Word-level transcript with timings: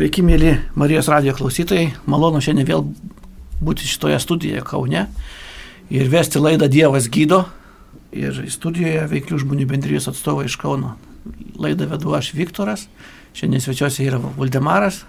Sveiki, 0.00 0.22
mėly 0.24 0.54
Marijos 0.80 1.10
radio 1.12 1.34
klausytojai. 1.36 1.90
Malonu 2.08 2.38
šiandien 2.40 2.64
vėl 2.64 2.86
būti 3.60 3.84
šitoje 3.84 4.16
studijoje 4.24 4.62
Kaune 4.64 5.02
ir 5.92 6.06
vesti 6.08 6.40
laidą 6.40 6.70
Dievas 6.72 7.04
gydo. 7.12 7.42
Ir 8.16 8.38
studijoje 8.48 9.02
veiklių 9.10 9.42
žmonių 9.42 9.66
bendrijos 9.68 10.06
atstovai 10.08 10.46
iš 10.48 10.54
Kauno. 10.62 10.94
Laidą 11.60 11.84
vedu 11.90 12.14
aš 12.16 12.30
Viktoras, 12.32 12.86
šiandien 13.36 13.60
svečiuose 13.60 14.06
yra 14.06 14.16
Valdemaras 14.38 15.02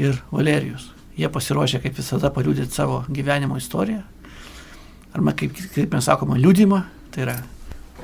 ir 0.00 0.16
Valerijus. 0.30 0.86
Jie 1.20 1.28
pasiruošę, 1.28 1.82
kaip 1.84 2.00
visada, 2.00 2.30
paliūdyti 2.32 2.72
savo 2.72 3.02
gyvenimo 3.12 3.60
istoriją. 3.60 4.00
Arba 5.12 5.34
kaip, 5.36 5.52
kaip 5.74 5.92
mes 5.92 6.08
sakome, 6.08 6.38
liūdimą. 6.40 6.78
Tai 7.12 7.26
yra, 7.26 7.36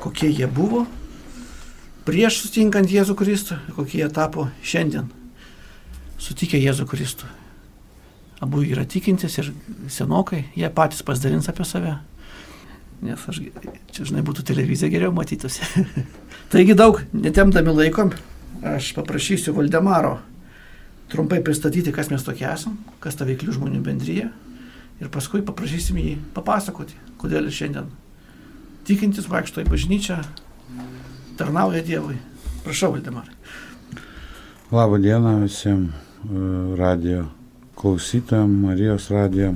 kokie 0.04 0.28
jie 0.28 0.50
buvo 0.52 0.84
prieš 2.04 2.42
sutinkant 2.44 2.92
Jėzų 2.92 3.16
Kristų 3.16 3.56
kokie 3.78 4.02
jie 4.02 4.10
tapo 4.12 4.50
šiandien 4.60 5.08
sutikę 6.20 6.60
Jėzų 6.60 6.86
Kristų. 6.90 7.28
Abu 8.40 8.62
yra 8.64 8.86
tikintis 8.88 9.36
ir 9.40 9.50
senokai, 9.92 10.46
jie 10.56 10.68
patys 10.72 11.04
pasidalins 11.04 11.48
apie 11.50 11.66
save. 11.68 11.98
Nes 13.04 13.20
aš, 13.28 13.40
čia 13.92 14.06
žinai, 14.08 14.24
būtų 14.24 14.44
televizija 14.48 14.90
geriau 14.92 15.12
matytųsi. 15.16 15.84
Taigi 16.52 16.76
daug, 16.76 17.00
netemdami 17.16 17.72
laikom, 17.76 18.12
aš 18.76 18.92
paprašysiu 18.96 19.54
Valdemaro 19.56 20.18
trumpai 21.12 21.40
pristatyti, 21.44 21.92
kas 21.92 22.10
mes 22.12 22.24
tokie 22.24 22.46
esam, 22.48 22.76
kas 23.02 23.16
ta 23.18 23.26
veiklių 23.28 23.56
žmonių 23.56 23.80
bendryje. 23.84 24.28
Ir 25.00 25.08
paskui 25.12 25.40
paprašysim 25.44 25.96
jį 26.00 26.18
papasakoti, 26.36 26.96
kodėl 27.20 27.48
šiandien 27.52 27.88
tikintis 28.88 29.28
vaikšto 29.32 29.64
į 29.64 29.70
bažnyčią, 29.72 30.20
tarnauja 31.40 31.80
Dievui. 31.84 32.20
Prašau, 32.64 32.92
Valdemarai. 32.92 33.32
Labą 34.70 35.00
dieną 35.00 35.40
visiems 35.42 36.09
radio 36.76 37.24
klausytojams, 37.74 38.62
Marijos 38.62 39.10
radio. 39.10 39.54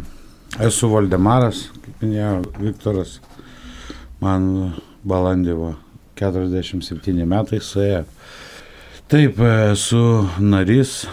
Esu 0.63 0.89
Valdemaras, 0.89 1.67
kaip 1.83 2.01
minėjo 2.01 2.45
Viktoras, 2.57 3.19
man 4.23 4.73
balandėvo 5.05 5.75
47 6.17 7.27
metai 7.29 7.61
suėjo. 7.61 8.05
Taip, 9.11 9.43
esu 9.75 10.01
narys 10.41 11.05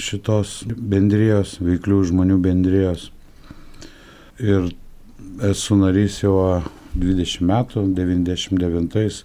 šitos 0.00 0.64
bendrijos, 0.66 1.58
veiklių 1.62 2.02
žmonių 2.10 2.40
bendrijos. 2.42 3.10
Ir 4.42 4.72
esu 5.46 5.78
narys 5.78 6.18
jau 6.24 6.34
20 6.96 7.46
metų, 7.46 7.86
99 7.94 9.24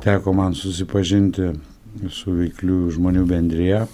teko 0.00 0.32
man 0.32 0.56
susipažinti 0.56 1.52
su 2.08 2.32
veiklių 2.38 2.86
žmonių 2.94 3.28
bendryje 3.28 3.86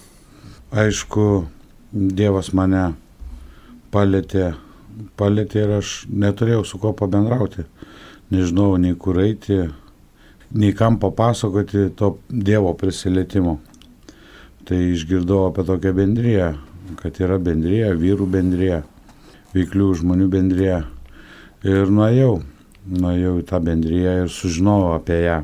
aišku, 0.74 1.46
Dievas 1.94 2.50
mane 2.50 2.96
palėtė, 3.94 4.54
palėtė 5.14 5.60
ir 5.62 5.72
aš 5.76 5.90
neturėjau 6.10 6.64
su 6.66 6.80
kuo 6.82 6.90
pabendrauti. 6.98 7.62
Nežinau 8.34 8.74
nei 8.82 8.96
kur 8.98 9.20
eiti, 9.22 9.60
nei 10.50 10.72
kam 10.74 10.98
papasakoti 10.98 11.92
to 11.94 12.16
Dievo 12.28 12.72
prisilietimo. 12.74 13.60
Tai 14.66 14.80
išgirdau 14.90 15.44
apie 15.50 15.62
tokią 15.68 15.92
bendryją, 15.94 16.48
kad 16.98 17.20
yra 17.22 17.38
bendryja, 17.38 17.92
vyrų 17.94 18.26
bendryja, 18.32 18.80
veiklių 19.54 19.92
žmonių 20.00 20.26
bendryja. 20.32 20.80
Ir 21.64 21.92
nuėjau, 21.92 22.40
nuėjau 22.90 23.36
į 23.38 23.46
tą 23.52 23.60
bendryją 23.62 24.16
ir 24.24 24.32
sužinojau 24.32 24.96
apie 24.96 25.20
ją. 25.22 25.38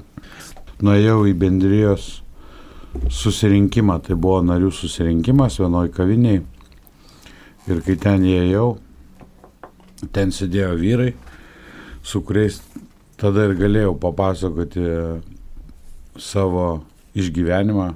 Nuėjau 0.82 1.22
į 1.30 1.36
bendrijos 1.38 2.10
susirinkimą, 3.10 4.00
tai 4.02 4.16
buvo 4.18 4.40
narių 4.44 4.70
susirinkimas 4.74 5.58
vienoj 5.60 5.90
kaviniai. 5.94 6.42
Ir 7.70 7.82
kai 7.86 7.96
ten 8.00 8.24
įėjau, 8.26 8.68
ten 10.14 10.32
sėdėjo 10.34 10.72
vyrai, 10.80 11.10
su 12.02 12.22
kuriais 12.24 12.60
tada 13.20 13.46
ir 13.46 13.56
galėjau 13.58 13.94
papasakoti 14.00 14.84
savo 16.18 16.80
išgyvenimą 17.14 17.90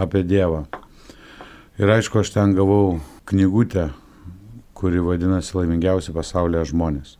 apie 0.00 0.22
Dievą. 0.24 0.64
Ir 1.80 1.90
aišku, 1.96 2.20
aš 2.20 2.32
ten 2.36 2.54
gavau 2.56 3.00
knygutę, 3.28 3.90
kuri 4.76 5.02
vadinasi 5.04 5.56
Laimingiausi 5.58 6.14
pasaulyje 6.16 6.70
žmonės. 6.72 7.16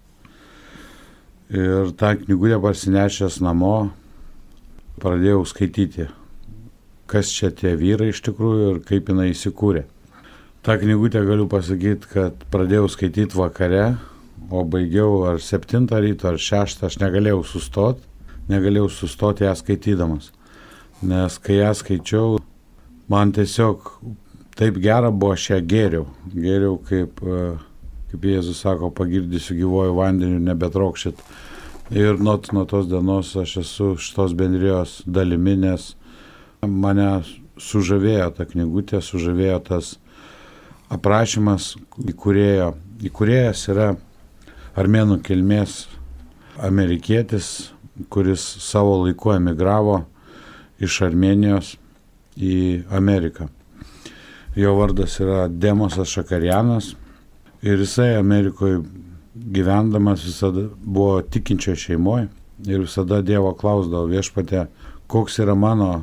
Ir 1.51 1.93
tą 1.99 2.15
knygutę 2.23 2.61
parsinešęs 2.63 3.41
namo 3.45 3.91
pradėjau 5.03 5.43
skaityti 5.49 6.07
kas 7.11 7.33
čia 7.35 7.51
tie 7.51 7.75
vyrai 7.79 8.13
iš 8.13 8.23
tikrųjų 8.29 8.69
ir 8.75 8.85
kaip 8.87 9.11
jinai 9.11 9.33
įsikūrė. 9.33 9.85
Ta 10.63 10.77
knygutė 10.79 11.23
galiu 11.25 11.49
pasakyti, 11.51 12.11
kad 12.13 12.43
pradėjau 12.53 12.91
skaityti 12.93 13.39
vakare, 13.39 13.97
o 14.51 14.63
baigiau 14.67 15.25
ar 15.31 15.41
7 15.43 15.89
ryto, 16.05 16.29
ar 16.29 16.39
6, 16.39 16.85
aš 16.87 16.99
negalėjau 17.01 17.43
sustoti, 17.49 18.05
negalėjau 18.51 18.91
sustoti 18.93 19.47
ją 19.47 19.55
skaitydamas. 19.57 20.31
Nes 21.03 21.39
kai 21.41 21.61
ją 21.63 21.71
skaičiau, 21.79 22.41
man 23.09 23.33
tiesiog 23.33 23.89
taip 24.59 24.77
gera 24.85 25.11
buvo, 25.11 25.33
aš 25.33 25.51
ją 25.55 25.61
geriau. 25.65 26.09
Geriau 26.35 26.77
kaip, 26.85 27.23
e, 27.25 27.41
kaip 28.13 28.27
Jėzus 28.29 28.61
sako, 28.61 28.91
pagirdysiu 28.93 29.57
gyvoju 29.63 29.97
vandeniu, 29.97 30.43
nebetraukšit. 30.45 31.23
Ir 31.97 32.21
nuo, 32.23 32.37
nuo 32.53 32.67
tos 32.69 32.91
dienos 32.91 33.33
aš 33.41 33.57
esu 33.65 33.95
šitos 33.99 34.37
bendrijos 34.39 35.01
dalimi, 35.07 35.57
nes 35.59 35.95
Mane 36.61 37.23
sužavėjo 37.57 38.27
ta 38.37 38.45
knygutė, 38.45 38.99
sužavėjo 39.01 39.61
tas 39.65 39.95
aprašymas 40.93 41.71
įkūrėjo. 42.13 42.75
Įkūrėjas 43.09 43.63
yra 43.73 43.87
armėnų 44.77 45.23
kilmės 45.25 45.87
amerikietis, 46.61 47.71
kuris 48.13 48.45
savo 48.61 48.99
laiku 49.07 49.33
emigravo 49.39 50.03
iš 50.85 51.01
Armenijos 51.09 51.73
į 52.37 52.85
Ameriką. 52.93 53.49
Jo 54.53 54.77
vardas 54.77 55.17
yra 55.25 55.49
Demosas 55.49 56.13
Šakarianas 56.13 56.93
ir 57.65 57.81
jisai 57.81 58.19
Amerikoje 58.19 58.83
gyvendamas 59.33 60.29
visada 60.29 60.69
buvo 60.85 61.23
tikinčio 61.23 61.73
šeimoje 61.73 62.29
ir 62.69 62.85
visada 62.85 63.25
Dievo 63.25 63.55
klausdavo 63.57 64.11
viešpatė, 64.13 64.67
koks 65.09 65.41
yra 65.41 65.57
mano 65.57 65.95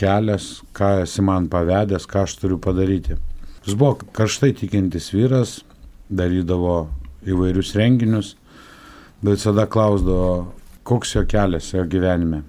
kelias, 0.00 0.60
ką 0.76 1.02
esi 1.04 1.24
man 1.24 1.48
pavedęs, 1.52 2.06
ką 2.08 2.24
aš 2.26 2.36
turiu 2.40 2.58
padaryti. 2.62 3.16
Jis 3.66 3.74
buvo 3.74 3.96
karštai 4.16 4.52
tikintis 4.54 5.10
vyras, 5.14 5.58
darydavo 6.08 6.86
įvairius 7.26 7.72
renginius, 7.78 8.34
bet 9.22 9.38
visada 9.38 9.66
klausdavo, 9.66 10.52
koks 10.86 11.16
jo 11.16 11.24
kelias 11.26 11.72
jo 11.74 11.84
gyvenime. 11.90 12.44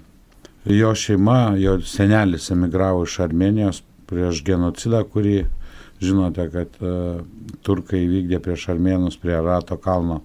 Jo 0.67 0.91
šeima, 0.95 1.55
jo 1.57 1.77
senelis 1.87 2.51
emigravo 2.51 3.05
iš 3.07 3.21
Armenijos 3.23 3.81
prieš 4.07 4.43
genocidą, 4.45 5.01
kurį 5.07 5.45
žinote, 6.03 6.49
kad 6.53 6.75
uh, 6.83 7.21
turkai 7.65 8.03
vykdė 8.09 8.41
prieš 8.43 8.67
armėnus 8.75 9.17
prie 9.21 9.39
Rato 9.41 9.77
kalno. 9.81 10.21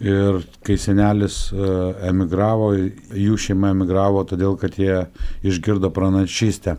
Ir 0.00 0.38
kai 0.64 0.78
senelis 0.80 1.50
e, 1.52 1.64
emigravo, 2.08 2.70
jų 3.12 3.34
šeima 3.36 3.74
emigravo 3.74 4.22
todėl, 4.24 4.54
kad 4.56 4.78
jie 4.80 5.02
išgirdo 5.44 5.90
pranašystę, 5.92 6.78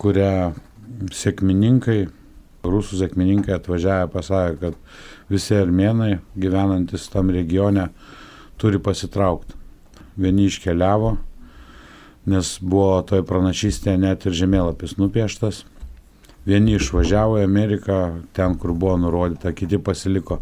kurią 0.00 0.54
sėkmininkai, 1.12 2.06
rusų 2.64 3.02
sėkmininkai 3.02 3.58
atvažiavę 3.58 4.08
pasakė, 4.14 4.56
kad 4.62 4.80
visi 5.28 5.56
armenai 5.58 6.16
gyvenantis 6.32 7.10
tam 7.12 7.28
regione 7.34 7.90
turi 8.56 8.80
pasitraukti. 8.80 9.52
Vieni 10.16 10.48
iškeliavo, 10.48 11.16
nes 12.32 12.56
buvo 12.64 13.02
toj 13.04 13.20
pranašystėje 13.28 14.00
net 14.00 14.24
ir 14.24 14.36
žemėlapis 14.38 14.96
nupieštas. 14.96 15.66
Vieni 16.46 16.78
išvažiavo 16.78 17.40
į 17.40 17.44
Ameriką, 17.44 17.98
ten, 18.32 18.54
kur 18.56 18.72
buvo 18.72 18.96
nurodyta, 19.02 19.52
kiti 19.52 19.76
pasiliko 19.82 20.40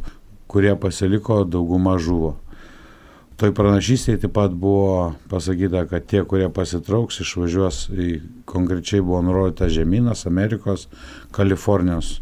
kurie 0.55 0.77
pasiliko, 0.79 1.43
dauguma 1.45 1.97
žuvo. 1.99 2.37
Toj 3.35 3.51
pranašystėje 3.57 4.21
taip 4.23 4.37
pat 4.37 4.53
buvo 4.55 5.15
pasakyta, 5.27 5.83
kad 5.91 6.05
tie, 6.07 6.21
kurie 6.23 6.47
pasitrauks, 6.55 7.19
išvažiuos 7.25 7.79
į 7.91 8.11
konkrečiai 8.47 9.03
buvo 9.03 9.25
nurodyta 9.27 9.67
žemynas 9.75 10.23
Amerikos, 10.31 10.87
Kalifornijos 11.35 12.21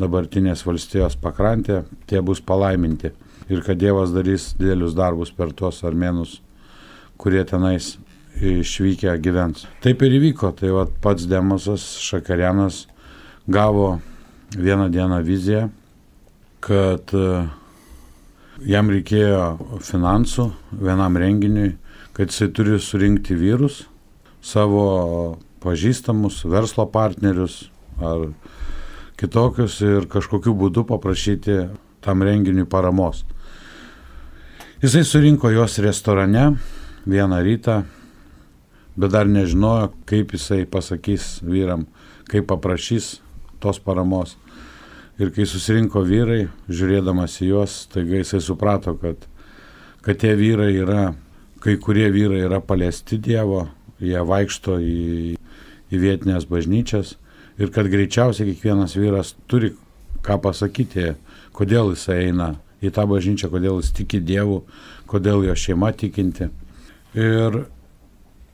dabartinės 0.00 0.64
valstijos 0.64 1.18
pakrantė, 1.20 1.82
tie 2.08 2.22
bus 2.24 2.40
palaiminti. 2.40 3.12
Ir 3.52 3.60
kad 3.66 3.76
Dievas 3.78 4.14
darys 4.16 4.54
didelius 4.56 4.96
darbus 4.96 5.30
per 5.36 5.52
tuos 5.52 5.82
armenus, 5.84 6.40
kurie 7.20 7.44
tenais 7.44 7.94
išvykę 8.40 9.12
gyvens. 9.20 9.68
Taip 9.84 10.00
ir 10.08 10.16
įvyko, 10.16 10.54
tai 10.56 10.72
va, 10.72 10.86
pats 11.04 11.28
Demosas 11.28 11.84
Šakarianas 12.00 12.86
gavo 13.48 13.98
vieną 14.56 14.88
dieną 14.92 15.20
viziją, 15.24 15.68
kad 16.64 17.12
uh, 17.16 17.46
Jam 18.64 18.88
reikėjo 18.88 19.80
finansų 19.84 20.46
vienam 20.80 21.18
renginiui, 21.20 21.74
kad 22.16 22.30
jisai 22.32 22.46
turi 22.56 22.78
surinkti 22.80 23.34
vyrus, 23.36 23.82
savo 24.40 25.36
pažįstamus, 25.60 26.38
verslo 26.48 26.86
partnerius 26.88 27.66
ar 28.00 28.30
kitokius 29.20 29.76
ir 29.84 30.06
kažkokiu 30.08 30.54
būdu 30.56 30.86
paprašyti 30.88 31.66
tam 32.00 32.24
renginiui 32.24 32.64
paramos. 32.64 33.26
Jisai 34.80 35.04
surinko 35.04 35.52
juos 35.52 35.76
restorane 35.84 36.54
vieną 37.04 37.42
rytą, 37.44 37.82
bet 38.96 39.12
dar 39.12 39.28
nežinojo, 39.28 39.92
kaip 40.08 40.32
jisai 40.32 40.64
pasakys 40.64 41.42
vyram, 41.44 41.84
kaip 42.24 42.48
paprašys 42.48 43.18
tos 43.60 43.76
paramos. 43.84 44.38
Ir 45.16 45.30
kai 45.32 45.46
susirinko 45.48 46.02
vyrai, 46.04 46.42
žiūrėdamas 46.68 47.38
į 47.40 47.46
juos, 47.54 47.76
taiga 47.88 48.18
jisai 48.20 48.42
suprato, 48.44 48.92
kad, 49.00 49.22
kad 50.04 50.18
tie 50.20 50.34
vyrai 50.36 50.74
yra, 50.76 51.04
kai 51.64 51.78
kurie 51.80 52.10
vyrai 52.12 52.42
yra 52.44 52.60
paliesti 52.60 53.16
Dievo, 53.16 53.62
jie 53.96 54.20
vaikšto 54.20 54.76
į, 54.76 55.36
į 55.88 56.02
vietinės 56.02 56.44
bažnyčias 56.50 57.14
ir 57.56 57.72
kad 57.72 57.88
greičiausiai 57.88 58.52
kiekvienas 58.52 58.96
vyras 58.98 59.32
turi 59.48 59.72
ką 60.26 60.36
pasakyti, 60.44 61.14
kodėl 61.56 61.94
jis 61.94 62.08
eina 62.12 62.52
į 62.84 62.92
tą 62.92 63.06
bažnyčią, 63.08 63.48
kodėl 63.52 63.80
jis 63.80 63.94
tiki 63.96 64.20
Dievu, 64.20 64.64
kodėl 65.08 65.46
jo 65.46 65.54
šeima 65.56 65.94
tikinti. 65.96 66.50
Ir 67.16 67.62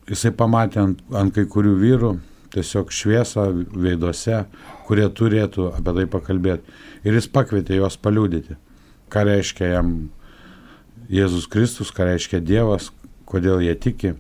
jisai 0.07 0.31
pamatė 0.37 0.83
ant, 0.85 1.03
ant 1.11 1.35
kai 1.35 1.49
kurių 1.51 1.75
vyrų 1.81 2.13
tiesiog 2.53 2.93
šviesą 2.93 3.47
veiduose, 3.73 4.45
kurie 4.87 5.07
turėtų 5.09 5.71
apie 5.77 5.95
tai 5.99 6.07
pakalbėti. 6.11 6.75
Ir 7.07 7.17
jis 7.17 7.29
pakvietė 7.33 7.79
juos 7.81 7.97
paliūdyti, 8.01 8.59
ką 9.13 9.25
reiškia 9.29 9.73
jam 9.75 9.95
Jėzus 11.13 11.49
Kristus, 11.51 11.91
ką 11.93 12.07
reiškia 12.09 12.41
Dievas, 12.45 12.91
kodėl 13.29 13.63
jie 13.65 13.75
tiki. 13.77 14.15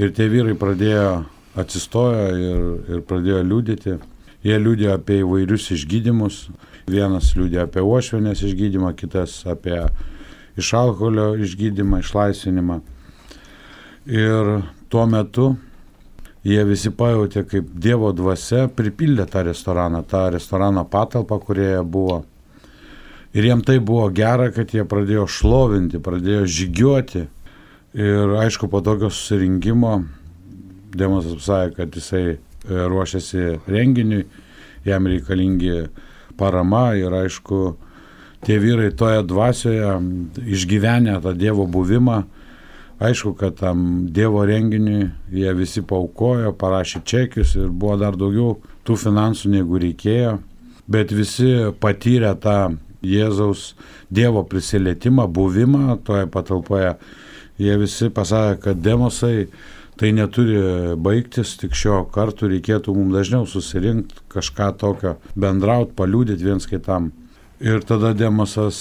Ir 0.00 0.14
tie 0.16 0.28
vyrai 0.32 0.54
pradėjo 0.58 1.24
atsistojo 1.58 2.28
ir, 2.38 2.62
ir 2.94 3.02
pradėjo 3.06 3.42
liūdėti. 3.46 3.98
Jie 4.42 4.56
liūdėjo 4.58 4.96
apie 4.96 5.20
įvairius 5.22 5.68
išgydymus. 5.76 6.46
Vienas 6.90 7.34
liūdėjo 7.38 7.66
apie 7.68 7.84
ošvenės 7.84 8.42
išgydymą, 8.48 8.94
kitas 8.98 9.42
apie 9.46 9.76
iš 10.58 10.72
alkoholio 10.74 11.32
išgydymą, 11.44 12.00
išlaisvinimą. 12.02 12.80
Ir 14.10 14.50
tuo 14.90 15.04
metu 15.06 15.52
jie 16.46 16.62
visi 16.66 16.90
pajutė, 16.94 17.44
kaip 17.48 17.70
Dievo 17.82 18.12
dvasia 18.16 18.66
pripildė 18.72 19.26
tą 19.30 19.44
restoraną, 19.46 20.02
tą 20.08 20.28
restorano 20.34 20.84
patalpą, 20.88 21.38
kurioje 21.42 21.82
buvo. 21.84 22.22
Ir 23.32 23.46
jiem 23.48 23.62
tai 23.64 23.78
buvo 23.80 24.08
gera, 24.12 24.50
kad 24.52 24.74
jie 24.74 24.84
pradėjo 24.84 25.24
šlovinti, 25.30 26.02
pradėjo 26.02 26.44
žygiuoti. 26.44 27.26
Ir 27.92 28.34
aišku, 28.42 28.68
po 28.72 28.80
tokio 28.84 29.10
susirinkimo 29.12 30.02
Demosas 30.92 31.38
pasakė, 31.38 31.76
kad 31.76 31.94
jisai 31.96 32.24
e, 32.28 32.36
ruošiasi 32.68 33.62
renginiui, 33.68 34.26
jam 34.84 35.06
reikalingi 35.08 35.86
parama 36.36 36.90
ir 36.98 37.14
aišku, 37.16 37.60
tie 38.44 38.58
vyrai 38.60 38.90
toje 38.96 39.22
dvasioje 39.24 39.94
išgyvenę 40.44 41.16
tą 41.24 41.32
Dievo 41.38 41.64
buvimą, 41.64 42.18
aišku, 43.02 43.34
kad 43.38 43.58
tam 43.58 44.06
Dievo 44.14 44.44
renginiui 44.46 45.10
jie 45.32 45.52
visi 45.58 45.82
paukojo, 45.82 46.54
parašė 46.58 47.02
čekius 47.04 47.56
ir 47.58 47.68
buvo 47.68 47.98
dar 48.00 48.16
daugiau 48.18 48.56
tų 48.86 48.96
finansų 49.04 49.52
negu 49.56 49.80
reikėjo, 49.82 50.38
bet 50.90 51.14
visi 51.14 51.52
patyrė 51.82 52.34
tą 52.42 52.56
Jėzaus 53.02 53.72
Dievo 54.12 54.44
prisilietimą, 54.46 55.26
buvimą 55.26 55.98
toje 56.06 56.28
patalpoje. 56.30 56.94
Jie 57.58 57.74
visi 57.80 58.08
pasakė, 58.14 58.60
kad 58.62 58.82
demosai 58.82 59.48
tai 59.98 60.12
neturi 60.16 60.56
baigtis, 60.98 61.56
tik 61.60 61.74
šio 61.78 62.02
kartu 62.14 62.48
reikėtų 62.50 62.94
mums 62.96 63.14
dažniau 63.14 63.46
susirinkti, 63.46 64.22
kažką 64.32 64.70
tokio 64.80 65.16
bendrauti, 65.38 65.94
paliūdyti 65.98 66.46
viens 66.46 66.66
kitam. 66.66 67.10
Ir 67.62 67.84
tada 67.86 68.10
Demosas, 68.16 68.78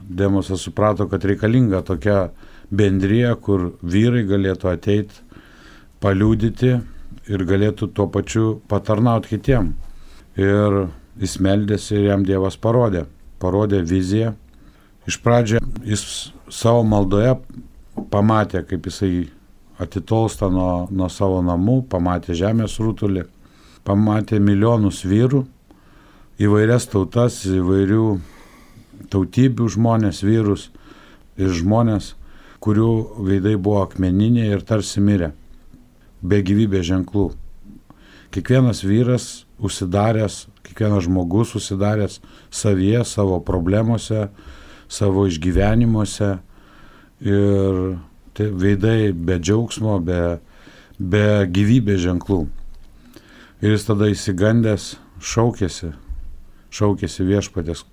Demosas 0.00 0.62
suprato, 0.64 1.08
kad 1.10 1.24
reikalinga 1.26 1.82
tokia 1.84 2.30
bendryje, 2.70 3.32
kur 3.42 3.72
vyrai 3.82 4.24
galėtų 4.26 4.70
ateiti, 4.72 5.22
paliūdyti 6.02 6.72
ir 7.30 7.44
galėtų 7.46 7.90
tuo 7.94 8.08
pačiu 8.12 8.56
patarnauti 8.70 9.34
kitiem. 9.34 9.74
Ir 10.36 10.86
jis 11.20 11.38
meldėsi 11.40 11.96
ir 11.96 12.10
jam 12.10 12.26
Dievas 12.26 12.58
parodė, 12.60 13.06
parodė 13.40 13.80
viziją. 13.86 14.34
Iš 15.06 15.20
pradžio 15.22 15.62
jis 15.86 16.32
savo 16.50 16.82
maldoje 16.84 17.36
pamatė, 18.10 18.62
kaip 18.66 18.86
jisai 18.90 19.28
atitolsta 19.80 20.48
nuo, 20.52 20.86
nuo 20.90 21.08
savo 21.12 21.42
namų, 21.44 21.82
pamatė 21.90 22.36
žemės 22.36 22.78
rutulį, 22.82 23.26
pamatė 23.86 24.40
milijonus 24.42 25.04
vyrų, 25.06 25.44
įvairias 26.42 26.88
tautas, 26.92 27.42
įvairių 27.48 28.06
tautybių 29.12 29.68
žmonės, 29.76 30.22
vyrus 30.26 30.68
ir 31.40 31.52
žmonės, 31.54 32.14
kurių 32.66 32.92
veidai 33.22 33.54
buvo 33.54 33.84
akmeniniai 33.84 34.50
ir 34.56 34.64
tarsi 34.66 35.02
mirė, 35.02 35.30
be 36.22 36.40
gyvybės 36.42 36.88
ženklų. 36.88 37.28
Kiekvienas 38.34 38.82
vyras 38.82 39.28
užsidaręs, 39.62 40.46
kiekvienas 40.66 41.06
žmogus 41.06 41.54
užsidaręs 41.56 42.18
savyje, 42.50 43.04
savo 43.06 43.38
problemuose, 43.40 44.26
savo 44.88 45.28
išgyvenimuose 45.30 46.34
ir 47.22 47.80
tai 48.36 48.50
veidai 48.52 49.12
be 49.14 49.38
džiaugsmo, 49.40 50.00
be, 50.04 50.20
be 50.98 51.46
gyvybės 51.46 52.02
ženklų. 52.02 52.42
Ir 53.62 53.72
jis 53.72 53.86
tada 53.86 54.10
įsigandęs 54.12 54.96
šaukėsi, 55.22 55.94
šaukėsi 56.74 57.24
viešpatės 57.30 57.86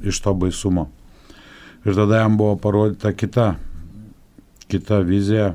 iš 0.00 0.22
to 0.24 0.32
baisumo. 0.38 0.88
Ir 1.84 1.94
tada 1.98 2.22
jam 2.22 2.38
buvo 2.38 2.56
parodyta 2.58 3.12
kita, 3.12 3.56
kita 4.72 5.00
vizija, 5.06 5.54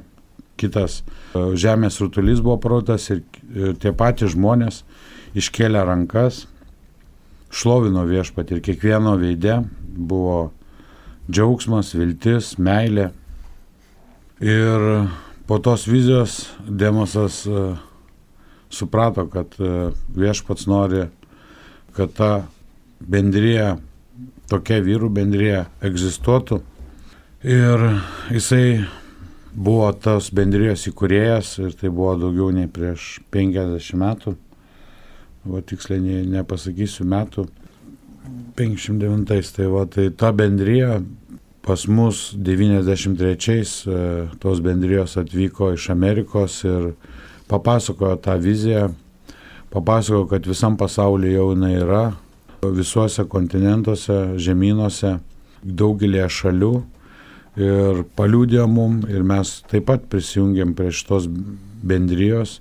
kitas 0.59 1.01
e, 1.01 1.51
žemės 1.59 1.99
rutulys 2.03 2.41
buvo 2.43 2.57
parodytas 2.63 3.09
ir 3.11 3.23
tie 3.81 3.91
patys 3.97 4.35
žmonės 4.35 4.83
iškėlė 5.37 5.83
rankas, 5.87 6.45
šlovino 7.51 8.03
viešpatį 8.07 8.57
ir 8.57 8.63
kiekvieno 8.65 9.15
veide 9.19 9.61
buvo 9.91 10.51
džiaugsmas, 11.31 11.93
viltis, 11.95 12.55
meilė. 12.59 13.11
Ir 14.41 14.85
po 15.47 15.59
tos 15.61 15.85
vizijos 15.87 16.47
Demosas 16.65 17.43
e, 17.45 17.65
suprato, 18.73 19.27
kad 19.29 19.53
e, 19.59 19.91
viešpats 20.17 20.67
nori, 20.71 21.05
kad 21.95 22.15
ta 22.17 22.31
bendrija, 22.99 23.75
tokia 24.49 24.81
vyrų 24.83 25.11
bendrija 25.13 25.65
egzistuotų. 25.85 26.61
Ir 27.41 27.85
jisai 28.33 28.81
buvo 29.53 29.89
tos 29.93 30.29
bendrijos 30.35 30.87
įkūrėjas 30.89 31.57
ir 31.65 31.75
tai 31.79 31.91
buvo 31.91 32.15
daugiau 32.19 32.51
nei 32.55 32.69
prieš 32.71 33.19
50 33.33 33.99
metų. 34.01 34.35
O 35.49 35.61
tiksliai 35.65 36.01
ne, 36.03 36.21
nepasakysiu 36.37 37.07
metų. 37.09 37.47
59. 38.55 39.25
Tai, 39.55 39.67
va, 39.73 39.87
tai 39.89 40.11
ta 40.13 40.29
bendrija 40.35 40.99
Pas 41.61 41.85
mus 41.85 42.33
93-ais 42.33 43.71
e, 43.85 44.27
tos 44.41 44.59
bendrijos 44.65 45.13
atvyko 45.17 45.75
iš 45.75 45.91
Amerikos 45.93 46.63
ir 46.65 46.95
papasakojo 47.47 48.15
tą 48.17 48.39
viziją, 48.41 48.87
papasakojo, 49.69 50.25
kad 50.31 50.47
visam 50.49 50.77
pasaulyje 50.77 51.35
jau 51.35 51.51
jinai 51.51 51.75
yra, 51.83 52.01
visuose 52.65 53.27
kontinentuose, 53.29 54.39
žemynuose, 54.41 55.19
daugelėje 55.61 56.31
šalių 56.39 56.71
ir 57.59 58.03
paliūdėjo 58.15 58.67
mum 58.71 59.01
ir 59.09 59.25
mes 59.27 59.57
taip 59.71 59.89
pat 59.89 60.05
prisijungėm 60.11 60.75
prie 60.77 60.91
šitos 60.95 61.27
bendrijos, 61.81 62.59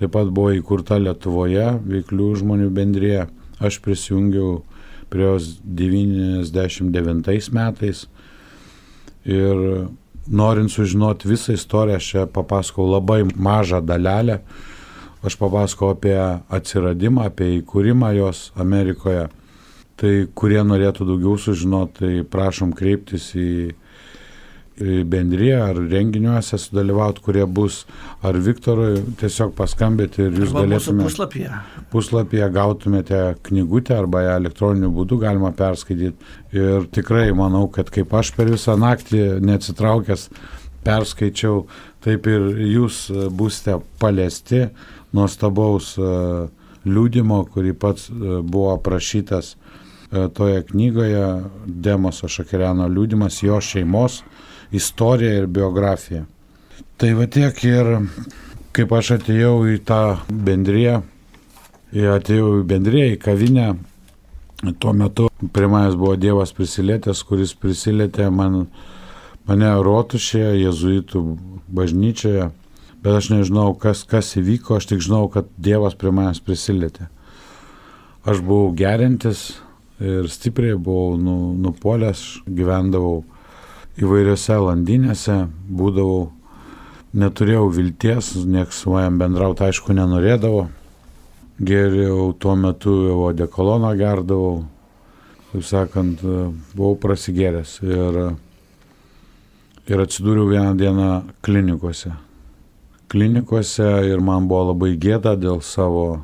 taip 0.00 0.14
pat 0.16 0.30
buvo 0.32 0.54
įkurta 0.56 1.00
Lietuvoje 1.00 1.74
veiklių 1.84 2.30
žmonių 2.40 2.70
bendrija, 2.72 3.28
aš 3.60 3.80
prisijungiau 3.84 4.62
prie 5.10 5.26
jos 5.26 5.58
99 5.66 7.52
metais 7.52 8.06
Ir 9.24 9.86
norint 10.26 10.72
sužinoti 10.72 11.28
visą 11.28 11.52
istoriją, 11.52 11.96
aš 11.96 12.08
čia 12.12 12.26
papasakau 12.26 12.86
labai 12.88 13.24
mažą 13.36 13.80
dalelę. 13.84 14.40
Aš 15.22 15.36
papasakau 15.36 15.92
apie 15.92 16.16
atsiradimą, 16.48 17.26
apie 17.28 17.58
įkūrimą 17.58 18.14
jos 18.16 18.52
Amerikoje. 18.56 19.28
Tai 20.00 20.12
kurie 20.34 20.62
norėtų 20.64 21.04
daugiau 21.04 21.36
sužinoti, 21.36 21.98
tai 21.98 22.12
prašom 22.24 22.72
kreiptis 22.72 23.34
į 23.36 23.74
bendryje 24.80 25.56
ar 25.60 25.80
renginiuose 25.90 26.58
sudalyvauti, 26.58 27.22
kurie 27.24 27.44
bus, 27.46 27.82
ar 28.26 28.38
Viktorui 28.40 29.02
tiesiog 29.20 29.52
paskambėti 29.58 30.24
ir 30.26 30.38
jūs 30.40 30.54
galėtumėte 30.56 31.08
puslapyje. 31.08 31.58
puslapyje 31.92 32.50
gautumėte 32.54 33.20
knygutę 33.48 33.98
arba 33.98 34.24
ją 34.26 34.38
elektroniniu 34.40 34.92
būdu 34.96 35.20
galima 35.20 35.52
perskaityti. 35.56 36.16
Ir 36.56 36.88
tikrai 36.94 37.28
manau, 37.36 37.66
kad 37.72 37.92
kaip 37.92 38.14
aš 38.14 38.32
per 38.36 38.50
visą 38.50 38.78
naktį 38.80 39.40
neatsitraukęs 39.44 40.30
perskaičiau, 40.86 41.66
taip 42.00 42.26
ir 42.26 42.48
jūs 42.72 43.04
būsite 43.36 43.76
paliesti 44.00 44.64
nuostabaus 45.12 45.94
liūdimo, 46.84 47.42
kurį 47.52 47.74
pats 47.78 48.08
e, 48.08 48.40
buvo 48.40 48.72
aprašytas 48.74 49.54
e, 49.54 50.28
toje 50.36 50.62
knygoje 50.70 51.24
Demoso 51.66 52.28
Šakeriano 52.30 52.88
liūdimas, 52.88 53.42
jo 53.44 53.60
šeimos 53.60 54.22
istorija 54.72 55.40
ir 55.40 55.46
biografija. 55.46 56.24
Tai 57.00 57.12
va 57.18 57.26
tiek 57.26 57.64
ir 57.64 57.90
kaip 58.76 58.92
aš 58.92 59.16
atėjau 59.18 59.54
į 59.72 59.80
tą 59.88 60.02
bendriją, 60.30 61.00
atėjau 61.90 62.60
į 62.60 62.66
bendriją, 62.70 63.08
į 63.14 63.18
kavinę, 63.20 63.66
tuo 64.78 64.94
metu 64.94 65.28
prie 65.52 65.68
manęs 65.70 65.96
buvo 65.98 66.14
Dievas 66.20 66.52
prisilietęs, 66.54 67.24
kuris 67.26 67.56
prisilietė 67.58 68.28
man, 68.30 68.66
mane 69.48 69.74
rotušėje, 69.82 70.54
jezuitų 70.66 71.24
bažnyčioje 71.72 72.50
bet 73.02 73.16
aš 73.16 73.30
nežinau, 73.32 73.72
kas, 73.80 74.04
kas 74.08 74.34
įvyko, 74.38 74.76
aš 74.76 74.90
tik 74.92 75.02
žinau, 75.04 75.24
kad 75.32 75.48
Dievas 75.60 75.96
prie 75.98 76.12
manęs 76.14 76.42
prisilietė. 76.44 77.08
Aš 78.28 78.42
buvau 78.44 78.74
gerintis 78.76 79.54
ir 80.00 80.28
stipriai 80.32 80.76
buvau 80.76 81.16
nu, 81.20 81.36
nupolęs, 81.60 82.42
gyvendavau 82.44 83.22
įvairiose 84.00 84.58
landinėse, 84.60 85.36
būdavau, 85.68 86.30
neturėjau 87.16 87.66
vilties, 87.74 88.34
nieks 88.46 88.82
su 88.84 88.94
manim 88.94 89.18
bendrauti 89.20 89.66
aišku 89.66 89.96
nenorėdavo. 89.96 90.68
Geriau 91.60 92.30
tuo 92.40 92.54
metu 92.56 92.94
jau 93.08 93.18
odekoloną 93.28 93.92
gerdavau, 93.98 94.62
taip 95.50 95.66
sakant, 95.68 96.24
buvau 96.72 96.96
prasigėręs 97.02 97.76
ir, 97.84 98.18
ir 99.90 100.06
atsidūriau 100.06 100.48
vieną 100.48 100.74
dieną 100.80 101.12
klinikose 101.44 102.16
klinikose 103.10 104.06
ir 104.06 104.22
man 104.22 104.46
buvo 104.46 104.70
labai 104.70 104.94
gėda 104.94 105.34
dėl 105.34 105.58
savo 105.66 106.22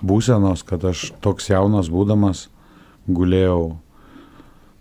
būsenos, 0.00 0.64
kad 0.64 0.84
aš 0.88 1.10
toks 1.20 1.50
jaunas 1.50 1.90
būdamas 1.92 2.46
gulėjau 3.04 3.76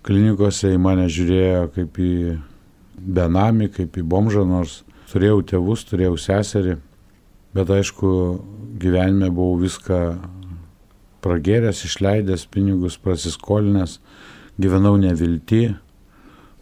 klinikose, 0.05 0.73
į 0.73 0.79
mane 0.81 1.07
žiūrėjo 1.11 1.67
kaip 1.75 1.99
į 2.01 2.13
benamį, 3.01 3.71
kaip 3.75 3.97
į 3.97 4.05
bomžą, 4.07 4.45
nors 4.47 4.81
turėjau 5.11 5.41
tėvus, 5.53 5.85
turėjau 5.89 6.17
seserį, 6.19 6.77
bet 7.55 7.71
aišku, 7.73 8.11
gyvenime 8.81 9.29
buvau 9.33 9.59
viską 9.61 10.01
prageręs, 11.21 11.83
išleidęs 11.85 12.47
pinigus, 12.49 12.97
prasiskolinęs, 13.01 13.99
gyvenau 14.61 14.95
nevilti, 15.01 15.75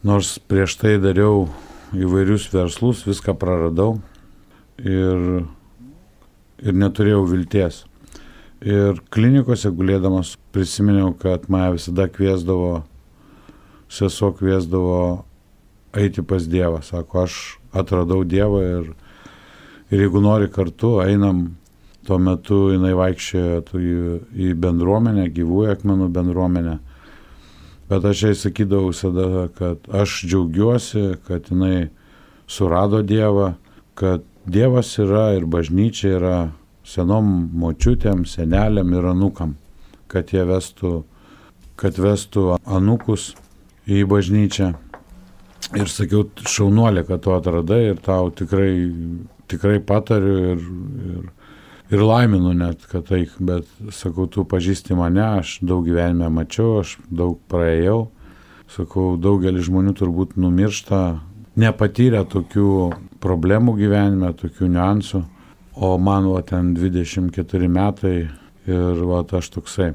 nors 0.03 0.37
prieš 0.49 0.77
tai 0.81 0.97
dariau 1.01 1.47
įvairius 1.95 2.49
verslus, 2.53 3.05
viską 3.07 3.35
praradau 3.39 3.99
ir, 4.79 5.45
ir 6.63 6.75
neturėjau 6.75 7.23
vilties. 7.29 7.83
Ir 8.59 8.99
klinikose 9.13 9.71
gulėdamas 9.71 10.33
prisiminiau, 10.51 11.13
kad 11.15 11.47
mane 11.51 11.77
visada 11.77 12.09
kviesdavo, 12.11 12.81
sesuo 13.89 14.31
kviesdavo 14.37 15.25
eiti 15.93 16.21
pas 16.21 16.45
Dievą. 16.47 16.81
Sako, 16.85 17.23
aš 17.25 17.57
atradau 17.73 18.23
Dievą 18.23 18.61
ir, 18.63 18.91
ir 19.89 20.05
jeigu 20.05 20.21
nori 20.21 20.51
kartu, 20.51 20.99
einam. 21.05 21.55
Tuo 22.07 22.15
metu 22.17 22.69
jinai 22.71 22.95
vaikščiojo 22.95 23.57
į, 23.75 23.95
į 24.33 24.53
bendruomenę, 24.57 25.27
gyvųjų 25.35 25.73
akmenų 25.75 26.07
bendruomenę. 26.15 26.77
Bet 27.89 28.05
aš 28.07 28.23
jai 28.23 28.31
sakydavau 28.39 28.89
visada, 28.89 29.49
kad 29.53 29.83
aš 29.93 30.23
džiaugiuosi, 30.23 31.03
kad 31.27 31.51
jinai 31.51 31.89
surado 32.49 33.03
Dievą, 33.05 33.51
kad 33.99 34.23
Dievas 34.49 34.95
yra 34.97 35.35
ir 35.37 35.45
bažnyčia 35.45 36.15
yra 36.17 36.37
senom 36.87 37.49
močiutėm, 37.53 38.23
seneliam 38.25 38.93
ir 38.95 39.09
anukam, 39.11 39.53
kad 40.09 40.31
jie 40.33 40.47
vestų, 40.49 41.03
kad 41.77 41.99
vestų 41.99 42.55
anukus 42.65 43.33
į 43.89 44.05
bažnyčią. 44.09 44.69
Ir 45.77 45.89
sakiau, 45.91 46.23
šaunuolė, 46.49 47.03
kad 47.07 47.21
tu 47.25 47.33
atradai 47.35 47.81
ir 47.91 47.99
tau 48.01 48.31
tikrai, 48.33 48.71
tikrai 49.51 49.77
patariu 49.85 50.37
ir, 50.53 50.63
ir, 51.09 51.25
ir 51.93 52.05
laiminu 52.05 52.55
net, 52.57 52.85
kad 52.89 53.09
tai, 53.09 53.25
bet 53.37 53.67
sakau, 53.93 54.25
tu 54.31 54.45
pažįsti 54.49 54.97
mane, 54.97 55.25
aš 55.41 55.59
daug 55.65 55.85
gyvenime 55.85 56.31
mačiau, 56.33 56.79
aš 56.83 56.97
daug 57.09 57.37
praėjau. 57.51 58.07
Sakau, 58.69 59.15
daugelis 59.17 59.65
žmonių 59.65 59.95
turbūt 59.97 60.35
numiršta 60.37 61.01
nepatyrę 61.59 62.21
tokių 62.29 62.73
problemų 63.21 63.73
gyvenime, 63.79 64.33
tokių 64.37 64.69
niuansų, 64.73 65.23
o 65.79 65.95
man 65.97 66.29
va 66.29 66.43
ten 66.45 66.75
24 66.77 67.69
metai 67.71 68.17
ir 68.69 69.03
va 69.09 69.23
aš 69.39 69.49
toksai. 69.55 69.93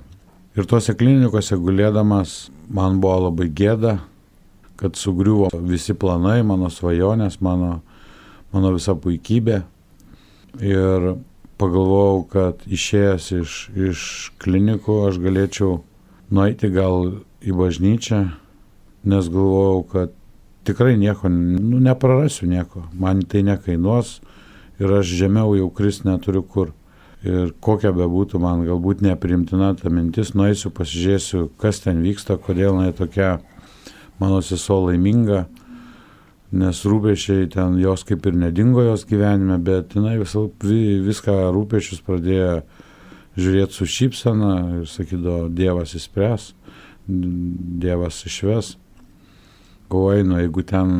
Ir 0.54 0.68
tuose 0.70 0.94
klinikose 0.94 1.56
gulėdamas 1.58 2.48
man 2.70 3.00
buvo 3.02 3.24
labai 3.24 3.48
gėda, 3.50 3.96
kad 4.78 4.94
sugriuvo 4.94 5.48
visi 5.66 5.96
planai, 5.98 6.44
mano 6.46 6.68
svajonės, 6.70 7.40
mano, 7.42 7.80
mano 8.54 8.70
visa 8.76 8.94
puikybė. 8.94 9.64
Ir 10.62 11.08
pagalvojau, 11.58 12.20
kad 12.30 12.62
išėjęs 12.70 13.26
iš, 13.40 13.56
iš 13.74 14.04
klinikų 14.42 15.00
aš 15.08 15.18
galėčiau 15.24 15.80
nueiti 16.30 16.70
gal 16.70 17.18
į 17.42 17.56
bažnyčią, 17.58 18.20
nes 19.10 19.32
galvojau, 19.34 19.82
kad 19.90 20.14
tikrai 20.70 20.94
nieko, 21.02 21.34
nu, 21.34 21.82
neprarasiu 21.82 22.46
nieko, 22.50 22.86
man 22.94 23.26
tai 23.26 23.42
nekainuos 23.42 24.20
ir 24.78 24.98
aš 25.02 25.10
žemiau 25.18 25.58
jau 25.58 25.68
kris 25.74 26.04
neturiu 26.06 26.46
kur. 26.46 26.70
Ir 27.24 27.54
kokia 27.64 27.94
bebūtų 27.96 28.36
man 28.42 28.66
galbūt 28.66 29.00
neprimtina 29.04 29.70
ta 29.78 29.88
mintis, 29.88 30.34
nueisiu, 30.36 30.68
pasižiūrėsiu, 30.76 31.46
kas 31.60 31.80
ten 31.80 32.02
vyksta, 32.04 32.36
kodėl 32.36 32.74
jinai 32.74 32.92
tokia 32.96 33.38
mano 34.20 34.42
sesuo 34.44 34.82
laiminga, 34.90 35.46
nes 36.54 36.82
rūpešiai 36.84 37.48
ten 37.54 37.78
jos 37.80 38.04
kaip 38.04 38.28
ir 38.28 38.36
nedingo 38.36 38.84
jos 38.84 39.06
gyvenime, 39.08 39.56
bet 39.64 39.96
jinai 39.96 40.18
visą, 40.20 40.44
viską 40.60 41.38
rūpešius 41.56 42.04
pradėjo 42.04 42.58
žiūrėti 43.40 43.78
su 43.78 43.88
šypsena 43.88 44.52
ir 44.82 44.84
sakydavo, 44.90 45.48
Dievas 45.48 45.96
įspręs, 45.96 46.52
Dievas 47.08 48.20
išves. 48.28 48.74
Galvoju, 49.88 50.28
nu 50.28 50.38
jeigu 50.42 50.62
ten 50.68 50.94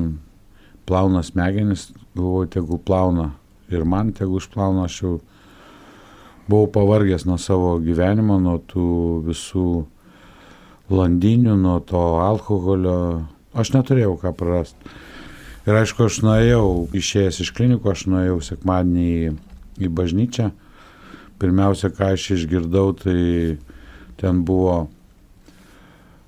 plauna 0.88 1.22
smegenis, 1.24 1.90
galvoju, 2.16 2.50
tegu 2.56 2.80
plauna 2.80 3.34
ir 3.68 3.84
man 3.84 4.12
tegu 4.16 4.40
išplauna, 4.40 4.88
aš 4.88 5.00
jau 5.02 5.14
buvau 6.48 6.68
pavargęs 6.70 7.24
nuo 7.28 7.38
savo 7.40 7.76
gyvenimo, 7.82 8.38
nuo 8.42 8.58
tų 8.70 8.88
visų 9.28 9.68
landinių, 10.92 11.56
nuo 11.56 11.78
to 11.84 12.02
alkoholio, 12.20 12.98
aš 13.56 13.72
neturėjau 13.76 14.18
ką 14.20 14.34
prarasti. 14.36 14.94
Ir 15.64 15.78
aišku, 15.80 16.04
aš 16.04 16.20
nuėjau, 16.26 16.66
išėjęs 16.92 17.40
iš 17.40 17.52
klinikų, 17.56 17.88
aš 17.94 18.04
nuėjau 18.12 18.40
sekmadienį 18.44 19.06
į, 19.08 19.30
į 19.80 19.88
bažnyčią. 19.96 20.50
Pirmiausia, 21.40 21.88
ką 21.88 22.12
aš 22.14 22.26
išgirdau, 22.36 22.92
tai 23.00 23.56
ten 24.20 24.44
buvo 24.44 24.90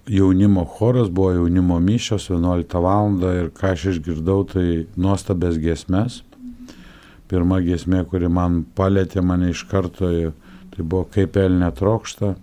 jaunimo 0.08 0.64
choras, 0.64 1.10
buvo 1.12 1.34
jaunimo 1.36 1.76
mišios 1.84 2.30
11 2.30 2.80
val. 2.80 3.12
ir 3.34 3.50
ką 3.52 3.74
aš 3.74 3.84
išgirdau, 3.92 4.46
tai 4.48 4.86
nuostabės 4.96 5.60
giesmės. 5.60 6.22
Pirma 7.26 7.58
giesmė, 7.64 8.04
kuri 8.06 8.28
man 8.30 8.60
palėtė 8.78 9.22
mane 9.24 9.50
iš 9.50 9.64
karto, 9.70 10.10
tai 10.74 10.84
buvo 10.84 11.06
kaip 11.10 11.36
elnė 11.40 11.72
trokšta. 11.74 12.34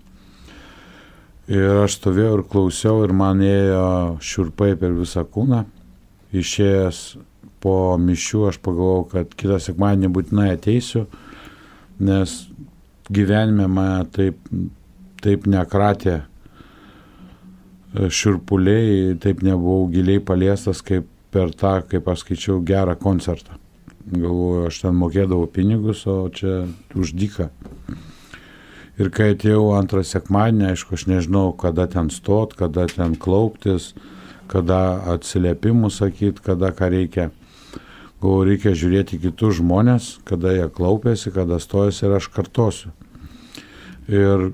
Ir 1.51 1.83
aš 1.83 1.97
stovėjau 1.99 2.39
ir 2.39 2.43
klausiau 2.51 3.03
ir 3.03 3.13
man 3.15 3.43
ėjo 3.43 3.85
šiurpai 4.23 4.73
per 4.79 4.95
visą 4.95 5.25
kūną. 5.27 5.63
Išėjęs 6.33 6.99
po 7.63 7.95
mišių 7.99 8.43
aš 8.49 8.59
pagalvojau, 8.63 9.07
kad 9.11 9.33
kitą 9.39 9.59
sekmadienį 9.63 10.11
būtinai 10.15 10.49
ateisiu, 10.57 11.05
nes 12.03 12.35
gyvenime 13.13 13.69
mane 13.71 14.05
taip, 14.15 14.39
taip 15.23 15.47
nekratė 15.47 16.21
širpuliai, 17.93 19.15
taip 19.21 19.43
nebuvau 19.45 19.87
giliai 19.93 20.23
paliestas 20.23 20.81
kaip 20.83 21.07
per 21.33 21.53
tą, 21.57 21.79
kaip 21.89 22.07
aš 22.09 22.25
skaičiau, 22.25 22.61
gerą 22.65 22.97
koncertą. 22.99 23.62
Galvoju, 24.03 24.65
aš 24.67 24.81
ten 24.83 24.97
mokėdavau 24.99 25.47
pinigus, 25.47 26.03
o 26.11 26.27
čia 26.27 26.65
už 26.99 27.13
dyką. 27.15 27.47
Ir 28.99 29.09
kai 29.09 29.31
atėjau 29.33 29.71
antrą 29.77 30.03
sekmadienį, 30.05 30.73
aišku, 30.73 30.97
aš 30.97 31.05
nežinau, 31.09 31.53
kada 31.57 31.87
ten 31.89 32.11
stot, 32.13 32.53
kada 32.59 32.85
ten 32.91 33.15
klauptis, 33.15 33.93
kada 34.51 34.99
atsiliepimų 35.15 35.89
sakyti, 35.89 36.43
kada 36.43 36.73
ką 36.75 36.91
reikia. 36.93 37.29
Galvoju, 38.19 38.49
reikia 38.51 38.75
žiūrėti 38.77 39.21
kitus 39.23 39.57
žmonės, 39.61 40.17
kada 40.27 40.51
jie 40.53 40.67
klaupiasi, 40.71 41.31
kada 41.35 41.57
stojasi 41.63 42.05
ir 42.05 42.17
aš 42.19 42.29
kartosiu. 42.35 42.91
Ir 44.11 44.51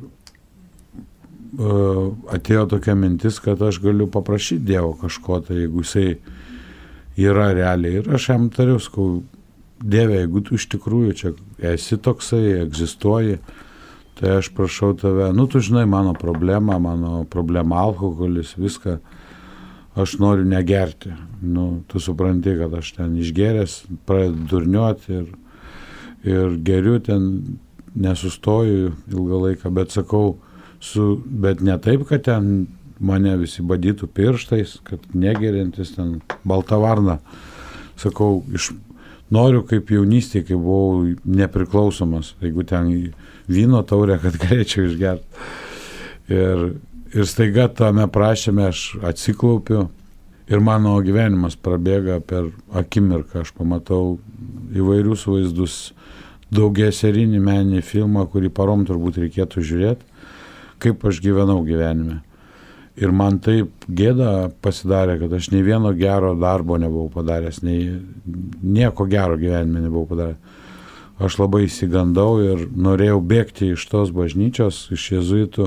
atėjo 2.37 2.67
tokia 2.75 2.93
mintis, 2.95 3.41
kad 3.41 3.61
aš 3.65 3.81
galiu 3.81 4.07
paprašyti 4.07 4.69
Dievo 4.69 4.93
kažko, 5.01 5.41
tai 5.47 5.63
jeigu 5.63 5.83
jisai 5.83 6.19
yra 7.17 7.49
realiai. 7.57 7.99
Ir 7.99 8.09
aš 8.15 8.29
jam 8.29 8.47
tariu, 8.53 8.77
skau, 8.79 9.23
Dieve, 9.79 10.19
jeigu 10.19 10.43
tu 10.43 10.57
iš 10.59 10.67
tikrųjų 10.74 11.15
čia 11.15 11.33
esi 11.71 11.98
toksai, 12.03 12.43
egzistuoji, 12.65 13.38
tai 14.19 14.33
aš 14.41 14.50
prašau 14.55 14.91
tave, 15.00 15.29
nu 15.36 15.45
tu 15.48 15.62
žinai 15.63 15.86
mano 15.88 16.12
problemą, 16.17 16.79
mano 16.83 17.24
problema 17.31 17.79
alkoholis, 17.86 18.57
viską, 18.59 18.98
aš 20.00 20.17
noriu 20.19 20.43
negerti. 20.48 21.13
Nu, 21.41 21.83
tu 21.88 22.01
supranti, 22.03 22.57
kad 22.59 22.75
aš 22.75 22.91
ten 22.98 23.15
išgeręs, 23.19 23.77
pradedu 24.07 24.50
durniuoti 24.51 25.15
ir, 25.21 25.31
ir 26.27 26.59
geriu 26.67 27.00
ten, 27.03 27.29
nesustoju 27.95 28.91
ilgą 29.09 29.39
laiką, 29.45 29.71
bet 29.74 29.95
sakau, 29.95 30.38
su, 30.83 31.21
bet 31.25 31.63
ne 31.65 31.77
taip, 31.81 32.05
kad 32.09 32.24
ten 32.27 32.67
mane 33.00 33.36
visi 33.39 33.63
badytų 33.65 34.09
pirštais, 34.15 34.77
kad 34.88 35.03
negerintis 35.15 35.95
ten 35.95 36.19
balta 36.48 36.79
varna. 36.79 37.19
Sakau, 38.00 38.43
iš, 38.55 38.71
noriu 39.33 39.63
kaip 39.67 39.91
jaunystėje, 39.93 40.50
kai 40.50 40.57
buvau 40.57 41.13
nepriklausomas, 41.25 42.33
jeigu 42.43 42.65
ten 42.67 42.91
vyno 43.50 43.83
taurę, 43.88 44.19
kad 44.21 44.38
galėčiau 44.43 44.88
išgerti. 44.89 45.48
Ir, 46.29 46.65
ir 47.13 47.29
staiga 47.29 47.67
tame 47.74 48.05
prašyme 48.12 48.67
aš 48.69 48.83
atsiklaupiu 49.12 49.88
ir 50.50 50.62
mano 50.62 50.95
gyvenimas 51.05 51.57
prabėga 51.57 52.19
per 52.25 52.51
akimirką, 52.77 53.43
aš 53.43 53.53
pamatau 53.57 54.17
įvairius 54.75 55.25
vaizdus, 55.29 55.79
daugia 56.53 56.89
serinį 56.93 57.41
meninį 57.41 57.83
filmą, 57.86 58.25
kurį 58.29 58.50
parom 58.53 58.86
turbūt 58.89 59.21
reikėtų 59.21 59.65
žiūrėti, 59.65 60.05
kaip 60.81 61.05
aš 61.05 61.21
gyvenau 61.21 61.62
gyvenime. 61.65 62.21
Ir 62.99 63.13
man 63.15 63.37
taip 63.39 63.85
gėda 63.87 64.49
pasidarė, 64.63 65.15
kad 65.21 65.33
aš 65.37 65.51
nei 65.53 65.63
vieno 65.63 65.93
gero 65.95 66.33
darbo 66.35 66.75
nebuvau 66.81 67.07
padaręs, 67.13 67.61
nei 67.63 67.93
nieko 68.59 69.07
gero 69.07 69.37
gyvenime 69.39 69.85
nebuvau 69.85 70.09
padaręs. 70.09 70.57
Aš 71.19 71.35
labai 71.41 71.65
įsigandau 71.65 72.37
ir 72.39 72.61
norėjau 72.79 73.19
bėgti 73.27 73.73
iš 73.73 73.83
tos 73.91 74.11
bažnyčios, 74.15 74.85
iš 74.95 75.09
jezuitų 75.17 75.65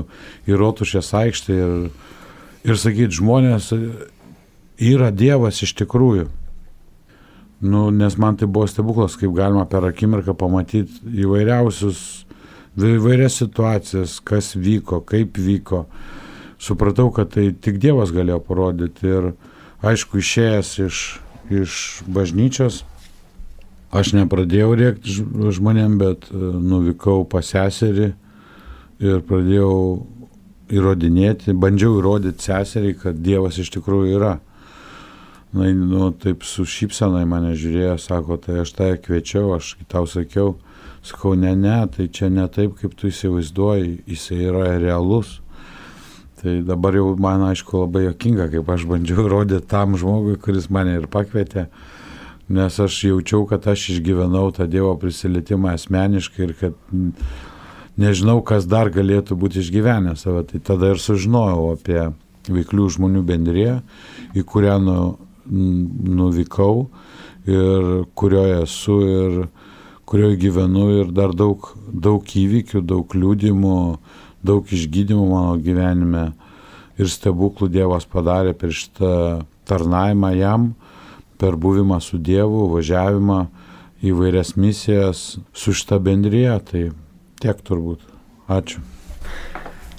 į 0.49 0.57
Rotušės 0.57 1.11
aikštę 1.19 1.57
ir, 1.57 1.75
ir 2.65 2.79
sakyti, 2.81 3.19
žmonės 3.19 3.69
yra 4.81 5.11
Dievas 5.13 5.61
iš 5.61 5.75
tikrųjų. 5.83 6.25
Nu, 7.63 7.85
nes 7.93 8.17
man 8.17 8.35
tai 8.35 8.49
buvo 8.49 8.65
stebuklas, 8.67 9.13
kaip 9.15 9.35
galima 9.37 9.67
per 9.69 9.85
akimirką 9.87 10.33
pamatyti 10.35 11.13
įvairiausius, 11.23 12.01
įvairias 12.75 13.37
situacijas, 13.39 14.17
kas 14.25 14.55
vyko, 14.57 15.03
kaip 15.05 15.37
vyko 15.37 15.85
supratau, 16.63 17.11
kad 17.11 17.33
tai 17.35 17.51
tik 17.51 17.81
Dievas 17.83 18.13
galėjo 18.15 18.39
parodyti. 18.47 19.09
Ir 19.09 19.29
aišku, 19.83 20.21
išėjęs 20.23 20.73
iš, 20.87 21.03
iš 21.51 21.77
bažnyčios, 22.07 22.83
aš 23.93 24.15
nepradėjau 24.17 24.71
rėkti 24.79 25.19
žmonėm, 25.59 25.99
bet 26.01 26.29
e, 26.31 26.39
nuvykau 26.39 27.27
pas 27.29 27.45
seserį 27.45 28.13
ir 29.03 29.23
pradėjau 29.27 29.73
įrodinėti, 30.73 31.53
bandžiau 31.59 31.99
įrodyti 31.99 32.47
seseriai, 32.47 32.95
kad 32.97 33.19
Dievas 33.21 33.59
iš 33.61 33.73
tikrųjų 33.75 34.17
yra. 34.17 34.37
Na, 35.53 35.67
nu, 35.69 36.07
taip 36.17 36.41
su 36.47 36.65
šypsenai 36.65 37.27
mane 37.29 37.51
žiūrėjo, 37.59 37.97
sako, 38.01 38.39
tai 38.41 38.63
aš 38.63 38.71
tai 38.73 38.93
kviečiau, 38.97 39.51
aš 39.53 39.75
tau 39.91 40.07
sakiau, 40.09 40.55
sakau, 41.05 41.35
ne, 41.37 41.51
ne, 41.53 41.75
tai 41.93 42.07
čia 42.09 42.31
ne 42.33 42.47
taip, 42.49 42.73
kaip 42.79 42.95
tu 42.97 43.11
įsivaizduoji, 43.11 43.99
jisai 44.09 44.39
yra 44.47 44.71
realus. 44.81 45.42
Tai 46.43 46.57
dabar 46.67 46.97
jau 46.97 47.13
man 47.23 47.45
aišku 47.47 47.85
labai 47.85 48.03
jokinga, 48.09 48.49
kaip 48.51 48.69
aš 48.75 48.83
bandžiau 48.89 49.27
rodyti 49.33 49.63
tam 49.71 49.95
žmogui, 49.99 50.35
kuris 50.43 50.67
mane 50.67 50.97
ir 50.99 51.07
pakvietė, 51.11 51.69
nes 52.51 52.79
aš 52.83 52.97
jaučiau, 53.07 53.45
kad 53.47 53.63
aš 53.71 53.93
išgyvenau 53.95 54.49
tą 54.55 54.67
Dievo 54.67 54.91
prisilietimą 54.99 55.71
asmeniškai 55.77 56.43
ir 56.43 56.55
kad 56.59 56.75
nežinau, 57.95 58.41
kas 58.43 58.67
dar 58.67 58.91
galėtų 58.91 59.37
būti 59.39 59.61
išgyvenęs. 59.63 60.25
Tai 60.27 60.61
tada 60.67 60.91
ir 60.91 60.99
sužinojau 60.99 61.71
apie 61.77 62.09
veiklių 62.51 62.89
žmonių 62.97 63.23
bendriją, 63.23 63.77
į 64.35 64.43
kurią 64.43 64.79
nu, 64.83 64.97
nuvykau 65.47 66.89
ir 67.47 68.03
kurioje 68.19 68.63
esu 68.63 68.97
ir 69.07 69.39
kurioje 70.05 70.41
gyvenu 70.43 70.89
ir 70.99 71.15
dar 71.15 71.31
daug, 71.31 71.71
daug 71.87 72.27
įvykių, 72.27 72.83
daug 72.83 73.15
liūdimų, 73.15 73.79
daug 74.43 74.67
išgydymų 74.67 75.25
mano 75.29 75.57
gyvenime 75.63 76.31
ir 76.99 77.09
stebuklų 77.09 77.69
Dievas 77.73 78.05
padarė 78.09 78.53
per 78.57 78.73
šitą 78.75 79.43
tarnavimą 79.67 80.33
jam, 80.37 80.73
per 81.39 81.57
buvimą 81.59 81.99
su 82.03 82.19
Dievu, 82.21 82.67
važiavimą 82.75 83.39
į 84.03 84.13
vairias 84.17 84.53
misijas 84.59 85.23
su 85.55 85.73
šitą 85.73 85.99
bendryje. 86.03 86.57
Tai 86.69 86.83
tiek 87.41 87.63
turbūt. 87.65 88.03
Ačiū. 88.51 88.83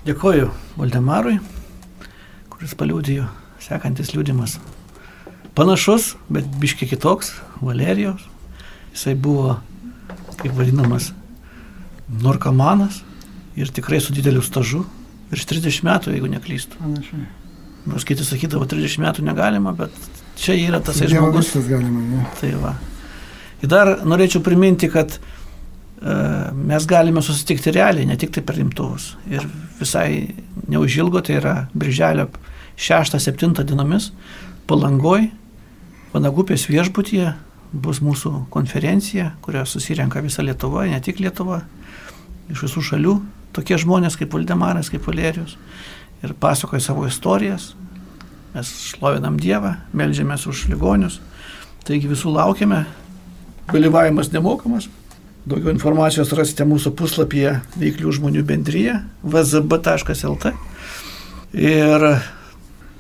Dėkoju 0.05 0.51
Valdemarui, 0.77 1.39
kuris 2.53 2.75
paliūdėjo, 2.77 3.25
sekantis 3.65 4.13
liūdimas. 4.13 4.59
Panašus, 5.57 6.15
bet 6.29 6.49
biškiai 6.61 6.91
kitoks, 6.91 7.33
Valerijos. 7.63 8.27
Jisai 8.93 9.15
buvo, 9.19 9.57
kaip 10.41 10.53
vadinamas, 10.59 11.13
narkomanas, 12.23 13.01
ir 13.57 13.71
tikrai 13.75 14.01
su 14.03 14.15
dideliu 14.15 14.43
stažu, 14.45 14.85
virš 15.31 15.47
30 15.51 15.85
metų, 15.87 16.15
jeigu 16.15 16.31
neklystu. 16.33 16.81
Panašiai. 16.81 17.27
Nors 17.91 18.07
kiti 18.09 18.25
sakydavo, 18.25 18.67
30 18.69 19.03
metų 19.03 19.25
negalima, 19.27 19.75
bet 19.77 19.93
čia 20.41 20.57
yra 20.57 20.81
tas 20.85 21.03
žmogus. 21.03 21.53
Galima, 21.69 22.01
ne? 22.01 22.25
Tai 22.41 22.53
va. 22.63 22.75
Ir 23.63 23.71
dar 23.73 23.93
norėčiau 24.09 24.41
priminti, 24.45 24.89
kad 24.93 25.19
uh, 25.19 26.51
mes 26.57 26.89
galime 26.89 27.23
susitikti 27.25 27.75
realiai, 27.77 28.09
ne 28.09 28.17
tik 28.21 28.33
tai 28.35 28.45
per 28.47 28.59
rimtuvus. 28.61 29.15
Ir 29.31 29.45
visai 29.81 30.35
neužilgo, 30.71 31.21
tai 31.25 31.39
yra 31.43 31.55
birželio 31.77 32.31
6-7 32.81 33.65
dienomis, 33.69 34.13
palangoj, 34.69 35.29
Vanagupės 36.15 36.69
viešbutyje 36.71 37.33
bus 37.83 37.99
mūsų 37.99 38.45
konferencija, 38.55 39.33
kurioje 39.43 39.67
susirenka 39.73 40.21
visa 40.23 40.45
Lietuva, 40.47 40.85
ne 40.87 41.01
tik 41.03 41.19
Lietuva, 41.19 41.65
iš 42.55 42.61
visų 42.69 42.83
šalių 42.87 43.15
tokie 43.55 43.79
žmonės 43.81 44.19
kaip 44.21 44.35
Valdemaras, 44.35 44.91
kaip 44.93 45.07
Valerijus 45.09 45.57
ir 46.25 46.35
pasakoja 46.41 46.81
savo 46.81 47.07
istorijas. 47.07 47.73
Mes 48.55 48.71
šlovinam 48.95 49.37
Dievą, 49.41 49.75
melžiamės 49.97 50.47
už 50.47 50.69
ligonius. 50.71 51.19
Taigi 51.85 52.09
visų 52.09 52.33
laukiame. 52.37 52.85
Dalyvavimas 53.73 54.31
nemokamas. 54.33 54.89
Daugiau 55.45 55.75
informacijos 55.75 56.33
rasite 56.37 56.65
mūsų 56.69 56.95
puslapyje 56.97 57.59
veiklių 57.77 58.15
žmonių 58.17 58.45
bendryje 58.49 58.95
vzb.lt. 59.21 60.55
Ir 61.53 62.07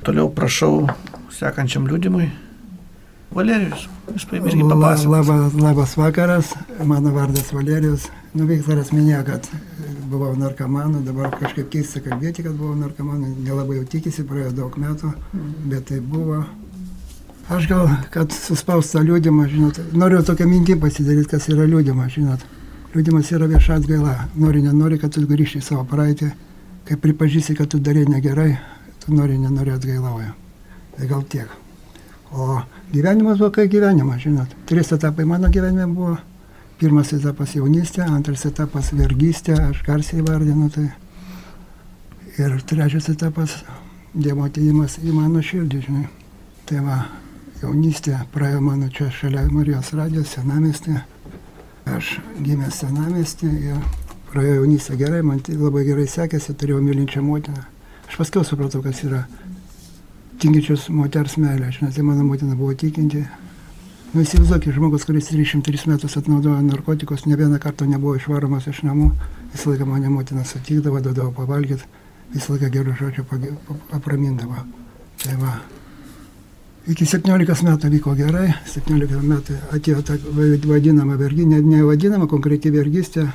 toliau 0.04 0.28
prašau 0.34 0.88
sekančiam 1.32 1.88
liūdimui 1.88 2.28
Valerijus. 3.34 3.88
Jūs 4.12 4.26
irgi 4.36 4.66
papasakosite. 4.68 5.08
Labas, 5.14 5.56
labas 5.58 5.96
vakaras, 5.98 6.52
mano 6.84 7.14
vardas 7.16 7.48
Valerijus. 7.54 8.10
Nu, 8.34 8.44
Viktoras 8.50 8.92
minėjo, 8.92 9.22
kad 9.30 9.48
buvau 10.14 10.34
narkomanu, 10.38 11.02
dabar 11.04 11.32
kažkaip 11.34 11.70
keista 11.72 12.00
kalbėti, 12.04 12.44
kad 12.46 12.54
buvau 12.56 12.74
narkomanu, 12.78 13.32
nelabai 13.44 13.80
jau 13.80 13.86
tikisi, 13.94 14.24
praėjo 14.28 14.52
daug 14.56 14.76
metų, 14.80 15.10
bet 15.70 15.88
tai 15.90 16.00
buvo. 16.00 16.44
Aš 17.52 17.66
gal, 17.68 17.90
kad 18.14 18.32
suspaust 18.32 18.94
tą 18.94 19.02
liūdimą, 19.04 19.48
žinot, 19.52 19.80
noriu 19.92 20.22
tokią 20.24 20.46
mintį 20.48 20.78
pasidaryti, 20.80 21.28
kas 21.34 21.50
yra 21.52 21.66
liūdimas, 21.68 22.14
žinot. 22.14 22.44
Liūdimas 22.94 23.32
yra 23.36 23.50
vieša 23.50 23.80
atgaila. 23.80 24.14
Nori, 24.40 24.62
nenori, 24.64 25.00
kad 25.02 25.12
tu 25.12 25.24
grįžti 25.28 25.60
į 25.60 25.66
savo 25.66 25.84
praeitį, 25.90 26.30
kai 26.88 26.96
pripažįsi, 27.02 27.56
kad 27.58 27.68
tu 27.74 27.82
darai 27.82 28.06
negerai, 28.08 28.54
tu 29.04 29.12
nori, 29.12 29.36
nenori 29.42 29.74
atgailauja. 29.74 30.32
Tai 30.94 31.10
gal 31.10 31.26
tiek. 31.28 31.50
O 32.32 32.62
gyvenimas 32.94 33.42
buvo 33.42 33.50
kaip 33.58 33.68
gyvenimas, 33.70 34.22
žinot. 34.24 34.54
Trys 34.70 34.94
etapai 34.96 35.26
mano 35.28 35.50
gyvenime 35.52 35.90
buvo 35.90 36.16
Pirmas 36.78 37.12
etapas 37.14 37.54
jaunystė, 37.54 38.02
antras 38.02 38.44
etapas 38.48 38.90
vergystė, 38.96 39.54
aš 39.70 39.82
garsiai 39.86 40.24
vardinu 40.26 40.68
tai. 40.74 40.88
Ir 42.34 42.56
trečias 42.66 43.06
etapas 43.12 43.60
Dievo 44.14 44.44
ateimas 44.46 44.96
į 45.02 45.10
mano 45.10 45.40
širdį, 45.42 45.78
žinai. 45.86 46.04
Tai 46.70 46.80
va, 46.86 46.98
jaunystė 47.58 48.20
praėjo 48.34 48.60
mano 48.62 48.86
čia 48.94 49.08
šalia 49.10 49.42
Marijos 49.50 49.90
radijos 49.98 50.36
senamestė. 50.36 51.00
Aš 51.90 52.16
gimęs 52.38 52.78
senamestė 52.84 53.50
ir 53.50 53.80
praėjo 54.30 54.60
jaunystė 54.60 54.98
gerai, 55.00 55.22
man 55.26 55.42
tai 55.42 55.56
labai 55.58 55.82
gerai 55.88 56.06
sekėsi, 56.10 56.54
turėjau 56.58 56.78
mylinčią 56.82 57.24
motiną. 57.26 57.66
Aš 58.06 58.20
paskui 58.20 58.44
supratau, 58.46 58.84
kas 58.84 59.02
yra 59.02 59.24
tikinčios 60.42 60.86
moters 60.94 61.34
meilė. 61.40 61.72
Žinai, 61.74 61.90
tai 61.96 62.06
mano 62.06 62.26
motina 62.26 62.54
buvo 62.54 62.74
tikinti, 62.78 63.24
Nu, 64.14 64.22
įsivaizduokit, 64.22 64.76
žmogus, 64.76 65.02
kuris 65.08 65.26
303 65.26 65.88
metus 65.90 66.12
atnaudojo 66.14 66.60
narkotikus, 66.62 67.24
ne 67.26 67.34
vieną 67.34 67.58
kartą 67.58 67.88
nebuvo 67.90 68.12
išvaromas 68.14 68.68
iš 68.70 68.84
namų, 68.86 69.08
visą 69.50 69.72
laiką 69.72 69.88
mane 69.90 70.12
motina 70.12 70.44
sutikdavo, 70.46 71.00
duodavo 71.02 71.32
pavalgyti, 71.34 71.88
visą 72.30 72.54
laiką 72.54 72.70
gerų 72.76 72.94
žodžių 73.00 73.24
apramindavo. 73.98 74.62
Tai 75.24 75.34
va. 75.42 75.56
Iki 76.94 77.10
17 77.10 77.66
metų 77.66 77.92
vyko 77.96 78.14
gerai, 78.22 78.46
17 78.76 79.18
metų 79.34 79.58
atėjo 79.74 80.06
ta 80.06 80.20
vadinama 80.70 81.18
vergystė, 81.18 81.50
ne, 81.50 81.62
ne 81.74 81.82
vadinama 81.82 82.30
konkreti 82.30 82.70
vergystė, 82.70 83.26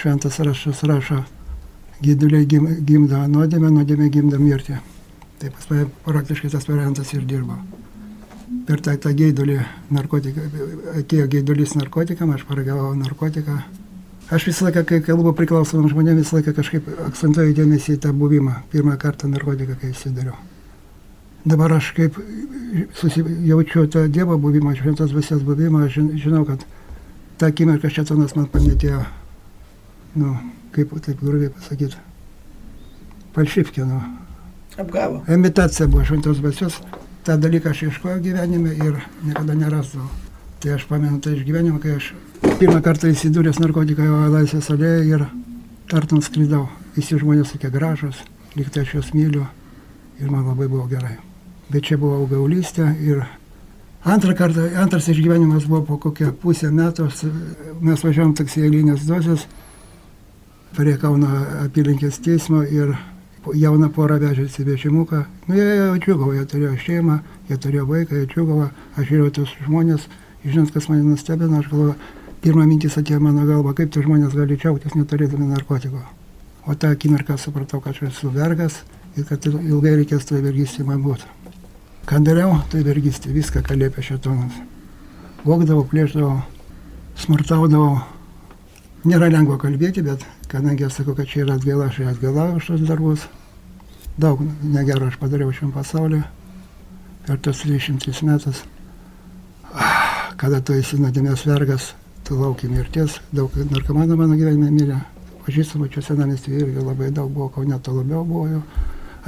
šventas 0.00 0.40
rašas 0.40 0.80
rašo, 0.88 1.26
gyduliai 2.00 2.48
gim, 2.48 2.72
gimdo 2.88 3.20
nuodėmę, 3.36 3.68
nuodėmė 3.68 4.08
gimdo 4.16 4.40
mirtį. 4.40 4.80
Tai 5.42 5.56
pas 5.58 5.74
mane 5.74 5.90
praktiškai 6.08 6.56
tas 6.56 6.72
variantas 6.72 7.12
ir 7.12 7.28
dirbo. 7.28 7.60
Per 8.68 8.80
tą, 8.84 8.94
tą 9.00 9.12
geidulį 9.16 9.58
narkotiką, 9.94 10.42
atėjo 11.00 11.26
geidulys 11.32 11.74
narkotikam, 11.78 12.34
aš 12.34 12.44
paragavau 12.48 12.92
narkotiką. 12.98 13.58
Aš 14.32 14.48
visą 14.48 14.68
laiką, 14.68 14.82
kai 14.88 15.02
kalbu 15.04 15.32
priklausomam 15.36 15.88
žmonėms, 15.92 16.22
visą 16.22 16.38
laiką 16.38 16.54
kažkaip 16.56 16.88
akcentuoju 17.06 17.56
dėmesį 17.56 17.96
į 17.96 18.02
tą 18.04 18.12
buvimą. 18.16 18.58
Pirmą 18.72 18.96
kartą 19.00 19.28
narkotiką, 19.32 19.76
kai 19.80 19.92
įsidariau. 19.92 20.36
Dabar 21.44 21.74
aš 21.76 21.90
kaip 21.96 22.16
jaučiu 23.44 23.86
tą 23.92 24.06
Dievo 24.08 24.38
buvimą, 24.40 24.72
šventos 24.78 25.12
dvasios 25.12 25.42
buvimą, 25.44 25.84
aš 25.84 25.98
žinau, 26.16 26.44
kad 26.48 26.64
tą 27.38 27.50
akimirką 27.52 27.90
šetonas 27.92 28.32
man 28.36 28.48
pametėjo, 28.48 29.02
nu, 30.16 30.36
kaip 30.72 30.94
taip 31.04 31.20
grubiai 31.20 31.52
pasakyti, 31.52 32.00
palšypkė, 33.36 33.84
nu. 33.88 34.00
Apgavo. 34.80 35.20
Imitacija 35.30 35.86
buvo 35.86 36.06
šventos 36.08 36.40
dvasios, 36.40 36.80
tą 37.24 37.36
dalyką 37.40 37.72
aš 37.72 37.82
ieškojau 37.88 38.22
gyvenime 38.24 38.76
ir 38.76 39.00
niekada 39.24 39.56
nerasdavau. 39.58 40.08
Tai 40.60 40.76
aš 40.76 40.86
pamenu 40.88 41.20
tą 41.20 41.34
išgyvenimą, 41.34 41.80
kai 41.82 41.98
aš 41.98 42.12
pirmą 42.60 42.80
kartą 42.84 43.10
įsidūręs 43.12 43.60
narkotiką 43.60 44.08
laisvės 44.32 44.70
alėje 44.72 45.04
ir 45.10 45.28
tartum 45.92 46.22
sklydau. 46.24 46.66
Visi 46.96 47.18
žmonės 47.18 47.52
tokie 47.56 47.72
gražus, 47.74 48.22
lyg 48.56 48.72
tai 48.72 48.86
aš 48.86 48.98
juos 48.98 49.14
myliu 49.16 49.46
ir 50.20 50.30
man 50.30 50.46
labai 50.46 50.68
buvo 50.70 50.86
gerai 50.88 51.18
bet 51.72 51.88
čia 51.88 51.98
buvo 52.00 52.20
augaulystė 52.22 52.86
ir 53.04 53.24
antrą 54.04 54.34
kartą, 54.36 54.66
antras 54.80 55.08
išgyvenimas 55.12 55.66
buvo 55.68 55.82
po 55.88 55.98
kokią 56.06 56.32
pusę 56.40 56.70
metų, 56.74 57.08
mes 57.80 58.04
važiavom 58.04 58.34
taksi 58.36 58.64
eilinės 58.66 59.06
dozės 59.08 59.46
prie 60.74 60.96
Kauno 61.00 61.30
apylinkės 61.64 62.18
teismo 62.22 62.64
ir 62.66 62.94
jauna 63.52 63.90
pora 63.92 64.16
vežėsi 64.22 64.64
vežimuką. 64.64 65.24
Nu, 65.48 65.56
jie 65.58 65.64
jau 65.76 65.94
džiugavo, 66.00 66.32
jie 66.36 66.44
turėjo 66.48 66.74
šeimą, 66.80 67.20
jie 67.50 67.58
turėjo 67.60 67.86
vaiką, 67.90 68.20
jie 68.20 68.28
džiugavo, 68.32 68.68
aš 68.96 69.08
žiūrėjau 69.10 69.34
tus 69.38 69.54
žmonės, 69.66 70.08
žinot, 70.44 70.72
kas 70.74 70.88
mane 70.88 71.04
nustebino, 71.04 71.60
aš 71.60 71.68
galvoju, 71.72 71.94
pirmą 72.44 72.66
mintis 72.68 72.96
atėjo 73.00 73.20
mano 73.24 73.44
galva, 73.48 73.74
kaip 73.76 73.92
tie 73.92 74.04
žmonės 74.04 74.36
gali 74.36 74.56
džiaugtis 74.56 74.96
neturėdami 74.96 75.50
narkotiko. 75.52 76.00
O 76.64 76.74
tą 76.74 76.94
akimirką 76.94 77.36
supratau, 77.40 77.82
kad 77.84 77.92
aš 77.92 78.08
esu 78.08 78.32
vergas 78.32 78.80
ir 79.16 79.28
kad 79.28 79.44
ilgai 79.44 79.98
reikės 80.00 80.24
toje 80.28 80.40
vergystėje 80.44 80.88
man 80.88 81.04
būti. 81.04 81.28
Ką 82.08 82.20
dariau, 82.24 82.58
tai 82.72 82.82
vergystė, 82.84 83.32
viską, 83.32 83.62
ką 83.64 83.76
liepia 83.80 84.04
šetonas. 84.04 84.56
Vokdavau, 85.44 85.84
plėždavau, 85.88 86.42
smurtaudavau. 87.20 88.13
Nėra 89.04 89.26
lengva 89.28 89.58
kalbėti, 89.60 90.00
bet 90.00 90.22
kadangi 90.48 90.86
aš 90.86 91.02
sakau, 91.02 91.12
kad 91.12 91.28
čia 91.28 91.42
yra 91.42 91.58
atgaila, 91.58 91.90
aš 91.90 91.98
atgailauju 92.08 92.56
už 92.56 92.68
tos 92.70 92.84
darbus. 92.88 93.26
Daug 94.16 94.40
negero 94.62 95.10
aš 95.10 95.18
padariau 95.20 95.52
šiam 95.52 95.74
pasauliu 95.74 96.22
per 97.26 97.36
tos 97.44 97.60
33 97.66 98.24
metus. 98.24 98.62
Kada 100.40 100.62
tu 100.64 100.72
esi 100.78 100.96
nuodėmės 100.96 101.44
vergas, 101.44 101.90
tu 102.24 102.38
lauki 102.40 102.72
mirties. 102.72 103.18
Daug 103.28 103.52
narkomanų 103.74 104.16
mano 104.22 104.40
gyvenime 104.40 104.72
mirė. 104.72 105.02
Pažįstamų 105.44 105.90
čia 105.92 106.06
senamestį 106.08 106.56
irgi 106.62 106.80
labai 106.88 107.12
daug 107.12 107.28
buvo, 107.28 107.50
kaune 107.52 107.76
to 107.84 107.92
labiau 107.92 108.24
buvo 108.24 108.48
jau. 108.54 108.64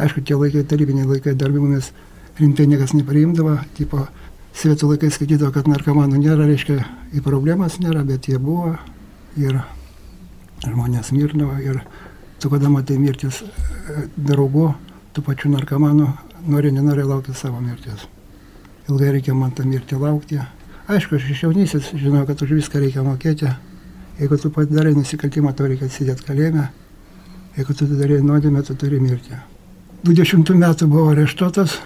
Aišku, 0.01 0.25
tie 0.25 0.41
laikai, 0.41 0.65
tarybiniai 0.65 1.13
laikai 1.13 1.37
dar 1.37 1.53
mumis 1.53 1.93
rimtai 2.41 2.65
niekas 2.73 2.97
nepriimdavo, 2.97 3.59
tipo, 3.77 4.09
svetų 4.57 4.95
laikai 4.95 5.13
skaitydavo, 5.13 5.53
kad 5.53 5.69
narkomanų 5.69 6.25
nėra, 6.25 6.49
reiškia, 6.49 6.81
į 7.13 7.25
problemas 7.25 7.77
nėra, 7.81 8.09
bet 8.09 8.33
jie 8.33 8.41
buvo 8.41 8.79
ir 9.37 9.61
žmonės 10.65 11.13
mirdavo 11.13 11.57
ir 11.61 11.81
tu, 12.41 12.51
kada 12.51 12.71
matai 12.73 12.99
mirtis 13.01 13.43
e, 13.43 14.07
draugų, 14.17 14.71
tų 15.17 15.25
pačių 15.27 15.53
narkomanų, 15.55 16.09
nori, 16.49 16.73
nenori 16.75 17.05
laukti 17.07 17.35
savo 17.37 17.61
mirties. 17.61 18.07
Ilgai 18.91 19.17
reikia 19.17 19.35
man 19.35 19.53
tą 19.57 19.67
mirtį 19.67 19.99
laukti. 20.01 20.41
Aišku, 20.87 21.19
aš 21.19 21.31
iš 21.33 21.43
jaunysės 21.47 21.91
žinau, 21.99 22.23
kad 22.29 22.43
už 22.43 22.55
viską 22.61 22.81
reikia 22.83 23.03
mokėti. 23.03 23.51
Jeigu 24.21 24.39
tu 24.41 24.53
padarai 24.55 24.95
nusikaltimą, 24.97 25.53
tau 25.57 25.67
reikia 25.69 25.91
sėdėti 25.91 26.25
kalėjime. 26.29 26.69
Jeigu 27.57 27.75
tu 27.77 27.89
darai 27.91 28.21
nuodėmę, 28.23 28.63
tu 28.65 28.77
turi 28.79 29.01
mirti. 29.03 29.37
20 30.07 30.55
metų 30.61 30.87
buvau 30.93 31.11
areštuotas, 31.11 31.81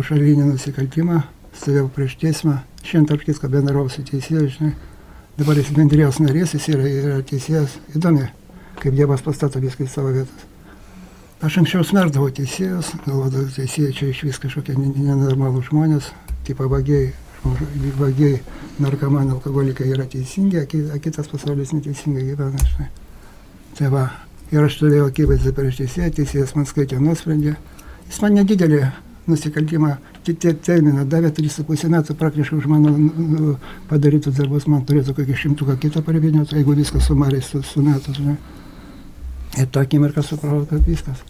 už 0.00 0.10
šalinį 0.10 0.48
nusikaltimą, 0.48 1.22
stovėjau 1.54 1.88
prieš 1.94 2.16
teismą, 2.18 2.58
šiandien 2.82 3.08
tarp 3.12 3.26
kitko 3.28 3.50
bendravau 3.52 3.90
su 3.92 4.02
teisėju, 4.06 4.48
žinai, 4.56 4.72
dabar 5.38 5.56
jis 5.56 5.70
bendrijos 5.70 6.18
narys, 6.18 6.52
jis 6.56 6.68
yra, 6.72 6.86
yra 6.90 7.18
teisėjas, 7.26 7.78
įdomi, 7.94 8.26
kaip 8.82 8.96
Dievas 8.98 9.22
pastato 9.22 9.60
viską 9.62 9.86
į 9.86 9.90
savo 9.92 10.10
vietas. 10.16 10.46
Aš 11.46 11.60
anksčiau 11.60 11.84
smerdavau 11.86 12.32
teisėjus, 12.34 12.96
galvodavau, 13.04 13.46
teisėjai 13.54 13.94
čia 13.94 14.08
iš 14.10 14.24
vis 14.26 14.40
kažkokie 14.42 14.74
nenormalų 14.74 15.62
žmonės, 15.68 16.10
tipo 16.48 16.66
vagiai, 16.66 17.12
vagiai, 18.00 18.40
narkomanai, 18.82 19.36
alkoholikai 19.36 19.86
yra 19.94 20.08
teisingi, 20.10 20.64
o 20.64 20.98
kitas 21.04 21.30
pasaulis 21.30 21.70
neteisingai 21.76 22.26
gyvena. 22.32 22.58
Žinai. 22.72 22.88
Tai 23.78 23.92
va, 23.94 24.08
ir 24.50 24.66
aš 24.66 24.80
turėjau 24.80 25.06
akivaizdį 25.12 25.54
prieš 25.54 25.84
teisėją, 25.84 26.14
teisėjas 26.18 26.56
man 26.58 26.66
skaitė 26.66 26.98
nuosprendį, 26.98 27.54
jis 28.08 28.18
man 28.24 28.40
nedidelį 28.40 28.82
nusikaltimą, 29.28 29.94
tie 30.24 30.52
terminą 30.54 31.04
davė 31.08 31.30
3,5 31.34 31.88
metų 31.92 32.16
praktiškai 32.18 32.58
už 32.58 32.68
mano 32.70 32.92
nu, 32.98 33.56
padarytus 33.90 34.36
darbus, 34.36 34.66
man 34.70 34.84
turėtų 34.88 35.14
kokį 35.16 35.36
šimtuką 35.42 35.76
kitą 35.82 36.02
parvinėti, 36.06 36.56
jeigu 36.58 36.76
viskas 36.78 37.08
sumariai 37.08 37.44
su, 37.44 37.62
su 37.62 37.82
metu. 37.84 38.14
Žinai. 38.16 38.36
Ir 39.58 39.68
tą 39.72 39.82
akimirką 39.84 40.22
supratau, 40.22 40.66
kad 40.70 40.84
viskas, 40.86 41.22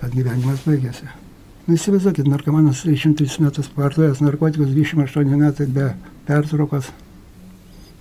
kad 0.00 0.14
gyvenimas 0.14 0.62
baigėsi. 0.66 1.10
Nu, 1.66 1.74
įsivaizduokit, 1.74 2.28
narkomanas 2.30 2.84
303 2.86 3.42
metus 3.42 3.70
vartojęs 3.74 4.22
narkotikus, 4.22 4.70
28 4.70 5.36
metai 5.40 5.66
be 5.66 5.90
pertraukos. 6.28 6.92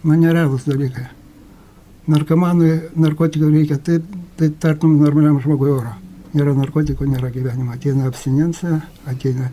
Man 0.05 0.21
nerealūs 0.21 0.69
dalykai. 0.69 1.09
Narkomanui 2.13 2.75
narkotikų 3.01 3.49
reikia 3.49 3.81
taip, 3.81 4.05
tai 4.37 4.51
tartum 4.61 4.99
normaliam 5.01 5.41
žmogui 5.41 5.71
oro 5.73 5.95
nėra 6.35 6.53
narkotikų, 6.57 7.07
nėra 7.09 7.31
gyvenimo. 7.33 7.73
Ateina 7.75 8.09
abstinencija, 8.09 8.81
ateina 9.09 9.49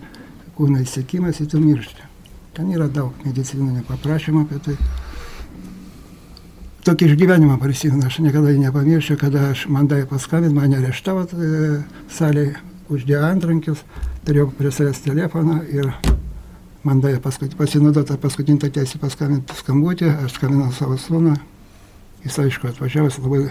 kūno 0.56 0.82
įsiekimas 0.82 1.40
ir 1.40 1.48
tu 1.52 1.60
miršti. 1.62 2.08
Ten 2.56 2.68
yra 2.74 2.88
daug 2.92 3.16
medicininių 3.24 3.86
paprašymų 3.88 4.44
apie 4.44 4.60
tai. 4.66 4.76
Tokį 6.82 7.12
išgyvenimą 7.12 7.56
prisimenu, 7.62 8.08
aš 8.08 8.18
niekada 8.24 8.52
nepamiršiu, 8.58 9.16
kada 9.20 9.52
aš 9.52 9.68
man 9.70 9.86
davė 9.88 10.08
paskambinti, 10.10 10.56
mane 10.56 10.80
areštavo 10.80 11.22
e, 11.30 11.78
salėje, 12.10 12.56
uždėjo 12.90 13.20
antrankius, 13.28 13.84
turėjau 14.26 14.48
prie 14.58 14.72
savęs 14.74 15.04
telefoną 15.04 15.60
ir 15.70 15.92
man 16.82 17.00
davė 17.00 17.22
paskut, 17.22 17.54
pasinaudotą 17.56 18.18
paskutinį 18.20 18.72
teisę 18.74 18.98
paskambinti 18.98 19.54
skambutį, 19.62 20.10
aš 20.26 20.34
skambinau 20.40 20.72
savo 20.74 20.98
sūnų, 20.98 21.36
jis 22.26 22.40
aišku 22.42 22.72
atvažiavęs 22.72 23.22
labai 23.22 23.44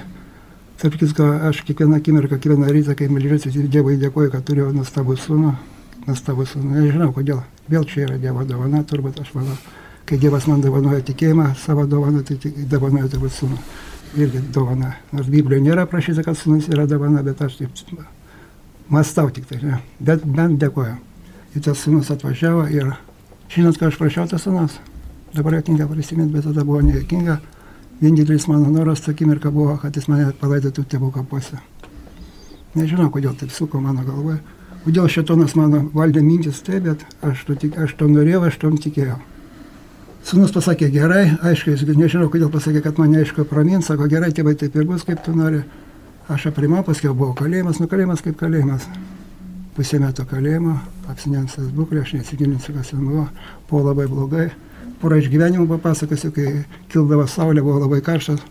Tarp 0.81 0.95
kitko, 0.97 1.25
aš 1.45 1.59
kiekvieną 1.61 1.99
akimirką, 1.99 2.39
kiekvieną 2.41 2.67
rytą, 2.73 2.95
kai 2.97 3.05
melžiuosi, 3.13 3.51
Dievui 3.69 3.99
dėkoju, 4.01 4.31
kad 4.33 4.45
turiu 4.47 4.71
nuostabų 4.73 5.13
sūnų. 5.13 5.51
Nuostabų 6.07 6.45
sūnų. 6.49 6.71
Nežinau 6.73 7.11
kodėl. 7.13 7.43
Vėl 7.69 7.85
čia 7.85 8.07
yra 8.07 8.17
Dievo 8.17 8.41
dovana, 8.49 8.81
turbūt 8.89 9.19
aš 9.21 9.29
manau. 9.35 9.59
Kai 10.09 10.17
Dievas 10.17 10.47
man 10.49 10.63
dovanoja 10.63 11.03
tikėjimą, 11.05 11.51
savo 11.61 11.85
dovaną, 11.85 12.23
tai 12.25 12.39
dovanoja 12.73 13.11
turbūt 13.13 13.37
sūnų. 13.37 13.59
Irgi 14.25 14.41
dovana. 14.57 14.95
Nors 15.13 15.29
Biblijoje 15.29 15.67
nėra 15.67 15.85
prašyta, 15.85 16.25
kad 16.25 16.39
sūnus 16.39 16.71
yra 16.73 16.87
dovana, 16.89 17.21
bet 17.21 17.45
aš 17.45 17.61
taip 17.61 17.93
mąstau 18.89 19.29
tik 19.29 19.45
tai. 19.53 19.61
Ne? 19.61 19.83
Bet 20.01 20.25
bent 20.25 20.57
dėkoju. 20.65 20.97
Ir 21.53 21.67
tas 21.69 21.85
sūnus 21.85 22.09
atvažiavo 22.09 22.65
ir 22.73 22.95
žinot, 23.53 23.77
ką 23.77 23.93
aš 23.93 24.01
prašiau 24.01 24.25
tas 24.33 24.49
sūnus. 24.49 24.81
Dabar 25.37 25.61
jokinga 25.61 25.85
prisiminti, 25.93 26.33
bet 26.33 26.49
tada 26.49 26.65
buvo 26.65 26.81
nejokinga 26.81 27.37
vienintelis 28.01 28.47
mano 28.47 28.69
noras 28.69 29.01
tą 29.01 29.11
akimirką 29.11 29.51
buvo, 29.51 29.77
kad 29.77 29.95
jis 29.95 30.07
mane 30.09 30.31
palaidotų 30.41 30.85
tėvų 30.89 31.11
kapuose. 31.13 31.59
Nežinau, 32.75 33.09
kodėl 33.13 33.35
taip 33.37 33.51
suko 33.53 33.81
mano 33.81 34.03
galvoje. 34.07 34.39
Kodėl 34.85 35.09
šitonas 35.11 35.53
mano 35.55 35.83
valdė 35.93 36.23
mintis 36.25 36.63
taip, 36.65 36.87
bet 36.87 37.05
aš 37.21 37.43
to, 37.45 37.55
tik, 37.55 37.77
aš 37.77 37.93
to 37.99 38.07
norėjau, 38.09 38.47
aš 38.47 38.57
tom 38.57 38.79
tikėjau. 38.81 39.19
Sūnus 40.25 40.53
pasakė 40.53 40.89
gerai, 40.93 41.35
aišku, 41.45 41.75
jis 41.75 41.85
nežinau, 41.97 42.29
kodėl 42.33 42.49
pasakė, 42.53 42.81
kad 42.81 42.97
mane 43.01 43.21
aišku 43.21 43.45
pramins, 43.49 43.89
sako 43.89 44.09
gerai, 44.09 44.31
tėvai 44.33 44.55
taip 44.57 44.75
ir 44.77 44.89
bus, 44.89 45.05
kaip 45.05 45.21
tu 45.25 45.35
nori. 45.37 45.61
Aš 46.31 46.47
aprimau, 46.49 46.81
paskui 46.87 47.09
buvo 47.09 47.35
kalėjimas, 47.37 47.81
nu 47.81 47.89
kalėjimas 47.91 48.21
kaip 48.25 48.37
kalėjimas. 48.39 48.87
Pusė 49.75 49.99
metų 50.01 50.25
kalėjimo, 50.29 50.75
apsinensas 51.11 51.69
būklė, 51.75 52.05
aš 52.05 52.15
nesigilinsiu, 52.19 52.73
kas 52.77 52.93
ten 52.93 53.05
buvo, 53.05 53.27
buvo 53.69 53.85
labai 53.89 54.07
blogai 54.09 54.49
porą 55.01 55.17
išgyvenimų 55.21 55.67
papasakosiu, 55.75 56.31
kai 56.35 56.47
kildavo 56.91 57.25
saulė, 57.29 57.63
buvo 57.65 57.79
labai 57.81 58.01
karštas. 58.05 58.43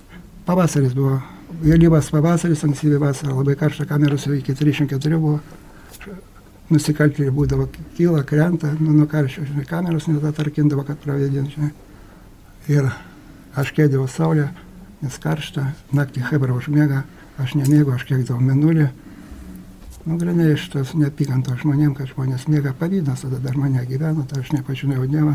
Pavasaris 0.47 0.95
buvo, 0.97 1.21
vėlyvas 1.63 2.11
pavasaris, 2.11 2.65
ankstyvi 2.67 2.99
vasara, 3.01 3.35
labai 3.37 3.57
karšta, 3.59 3.87
kameros 3.87 4.27
iki 4.35 4.55
304 4.59 5.21
buvo. 5.21 5.39
Nusikaltėliai 6.71 7.35
būdavo, 7.35 7.67
kyla, 7.97 8.23
krenta, 8.27 8.71
nu, 8.79 8.93
nuo 8.95 9.07
karščio, 9.11 9.43
žinai, 9.49 9.67
kameros 9.67 10.07
net 10.07 10.27
atarkindavo, 10.29 10.85
kad 10.87 11.01
pravėdint, 11.03 11.57
žinai. 11.57 11.71
Ir 12.71 12.87
aš 13.59 13.73
kėdėjau 13.75 14.07
saulę, 14.11 14.47
nes 15.03 15.17
karšta, 15.23 15.73
naktį 15.97 16.23
hebra 16.29 16.55
užmiega, 16.55 17.03
aš 17.43 17.57
nemėgau, 17.59 17.97
aš 17.97 18.07
kiekdavau 18.07 18.39
minulį. 18.45 18.87
Nu, 20.07 20.17
grinai 20.17 20.53
iš 20.55 20.69
tos 20.73 20.95
neapykantos 20.97 21.65
žmonėm, 21.65 21.97
kad 21.99 22.09
žmonės 22.15 22.47
miega 22.49 22.71
pavydas, 22.79 23.27
tada 23.27 23.43
dar 23.43 23.59
mane 23.59 23.83
gyveno, 23.91 24.23
tai 24.31 24.45
aš 24.45 24.55
nepažinojau 24.55 25.11
Dievą. 25.11 25.35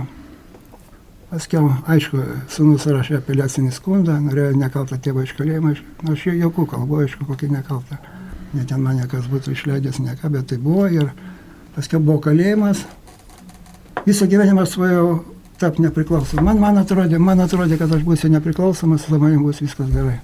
Paskiau, 1.35 1.67
aišku, 1.91 2.15
sunus 2.47 2.85
rašė 2.87 3.17
apeliacinį 3.17 3.73
skundą, 3.75 4.13
norėjo 4.23 4.53
nekaltą 4.55 4.95
tėvą 5.03 5.25
iš 5.25 5.33
kalėjimo, 5.35 5.73
nu, 5.75 6.13
aš 6.13 6.21
jau 6.29 6.35
jokių 6.45 6.63
kalbu, 6.71 7.01
aišku, 7.03 7.25
kokį 7.27 7.49
nekaltą. 7.51 7.97
Ne 8.55 8.63
ten 8.63 8.79
mane 8.79 9.03
kas 9.11 9.25
būtų 9.27 9.51
išleidęs, 9.51 9.99
ne 9.99 10.15
ką, 10.15 10.31
bet 10.31 10.47
tai 10.47 10.57
buvo 10.63 10.85
ir 10.87 11.09
paskiau 11.75 11.99
buvo 11.99 12.21
kalėjimas. 12.23 12.85
Visą 14.05 14.29
gyvenimą 14.31 14.63
svajau 14.63 15.09
tapti 15.59 15.83
nepriklausomu. 15.83 16.45
Man, 16.45 16.61
man 16.63 16.79
atrodė, 16.79 17.19
man 17.19 17.43
atrodė, 17.43 17.81
kad 17.81 17.91
aš 17.91 18.07
būsiu 18.07 18.31
nepriklausomas, 18.31 19.03
su 19.03 19.19
manim 19.19 19.43
bus 19.43 19.59
viskas 19.65 19.91
gerai. 19.91 20.21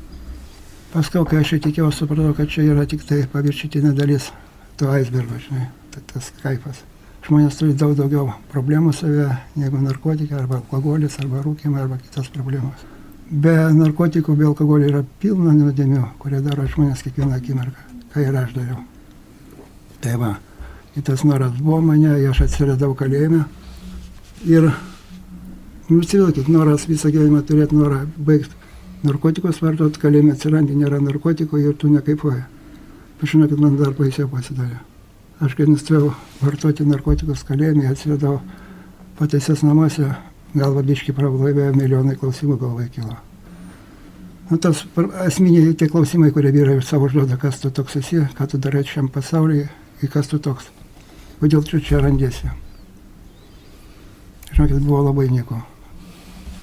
Paskau, 0.96 1.26
kai 1.28 1.42
aš 1.44 1.58
įtikėjau, 1.60 1.92
supratau, 1.96 2.32
kad 2.40 2.56
čia 2.56 2.70
yra 2.72 2.88
tik 2.88 3.04
tai 3.08 3.26
paviršytinė 3.36 3.92
dalis 4.00 4.32
to 4.80 4.88
aisbergo, 4.96 5.44
žinai, 5.44 5.68
tai 5.92 6.08
tas 6.14 6.32
kaifas. 6.40 6.86
Žmonės 7.22 7.60
turi 7.60 7.76
daug 7.78 7.94
daugiau 7.98 8.32
problemų 8.50 8.94
savę, 8.98 9.28
negu 9.56 9.78
narkotikai, 9.82 10.40
arba 10.40 10.58
alkoholis, 10.58 11.20
arba 11.22 11.44
rūkimai, 11.46 11.84
arba 11.84 12.00
kitos 12.02 12.32
problemos. 12.34 12.86
Be 13.30 13.54
narkotikų, 13.78 14.36
be 14.40 14.48
alkoholio 14.50 14.90
yra 14.90 15.04
pilna 15.22 15.54
nuodėmių, 15.56 16.02
kurie 16.20 16.42
daro 16.42 16.66
žmonės 16.68 17.04
kiekvieną 17.06 17.38
akimirką, 17.38 17.86
ką 18.14 18.26
ir 18.26 18.40
aš 18.42 18.56
dariau. 18.58 18.82
Tai 20.02 20.16
va, 20.18 20.32
ir 20.98 21.06
tas 21.08 21.24
noras 21.24 21.54
buvo 21.62 21.80
mane, 21.92 22.16
aš 22.32 22.42
atsiradau 22.48 22.96
kalėjime 22.98 23.46
ir, 24.50 24.72
nu, 25.92 26.02
įsivaizduokit, 26.02 26.50
noras 26.50 26.90
visą 26.90 27.14
gyvenimą 27.14 27.46
turėti 27.46 27.78
norą 27.78 28.04
baigti 28.18 28.58
narkotikus 29.08 29.62
vartot 29.64 29.98
kalėjime 30.02 30.36
atsirandi, 30.36 30.78
nėra 30.78 31.02
narkotikų 31.02 31.62
ir 31.64 31.78
tu 31.78 31.92
žinau, 33.30 33.48
kad 33.50 33.60
man 33.62 33.78
dar 33.78 33.94
baisiau 33.98 34.30
pasidarė. 34.30 34.91
Aš 35.42 35.56
kai 35.58 35.66
nustojau 35.66 36.12
vartoti 36.44 36.86
narkotikus 36.86 37.42
kalėjime, 37.48 37.88
atsiradau 37.90 38.38
pateisės 39.18 39.64
namuose, 39.66 40.06
galva 40.54 40.84
biški 40.86 41.16
pravlaivėjo, 41.18 41.74
milijonai 41.74 42.14
klausimų 42.22 42.60
galvai 42.62 42.86
kilo. 42.94 43.18
Nu, 44.52 44.60
tas 44.62 44.84
esminiai 45.26 45.74
tie 45.80 45.88
klausimai, 45.90 46.30
kurie 46.36 46.52
vyrai 46.54 46.78
savo 46.86 47.08
užduoda, 47.08 47.40
kas 47.42 47.58
tu 47.64 47.72
toks 47.74 47.98
esi, 48.02 48.20
ką 48.38 48.50
tu 48.52 48.60
darai 48.62 48.84
šiam 48.86 49.08
pasaulyje 49.10 49.70
ir 50.04 50.12
kas 50.14 50.28
tu 50.28 50.38
toks. 50.44 50.70
Kodėl 51.42 51.64
tu 51.66 51.80
čia 51.82 52.04
randėsi? 52.04 52.52
Žinokit, 54.52 54.82
buvo 54.84 55.02
labai 55.08 55.30
nieko. 55.32 55.62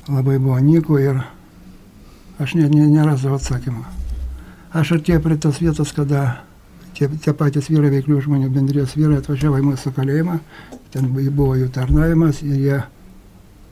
Labai 0.07 0.37
buvo 0.38 0.59
nieko 0.62 1.01
ir 1.03 1.23
aš 2.38 2.55
net 2.61 2.71
ne, 2.77 2.87
nerasdavau 2.93 3.41
atsakymą. 3.41 3.87
Aš 4.77 4.99
artėjau 4.99 5.25
prie 5.25 5.38
tos 5.41 5.59
vietos, 5.64 5.95
kada 5.97 6.45
tie, 6.98 7.08
tie 7.08 7.34
patys 7.37 7.70
vyrai 7.70 7.92
veiklių 7.94 8.20
žmonių 8.26 8.50
bendrijos 8.52 8.96
vyrai 8.98 9.22
atvažiavo 9.22 9.61
į 9.61 9.66
mūsų 9.70 9.94
kalėjimą, 9.96 10.38
ten 10.94 11.11
buvo 11.14 11.54
jų 11.58 11.70
tarnavimas 11.74 12.42
ir 12.42 12.56
jie 12.58 12.78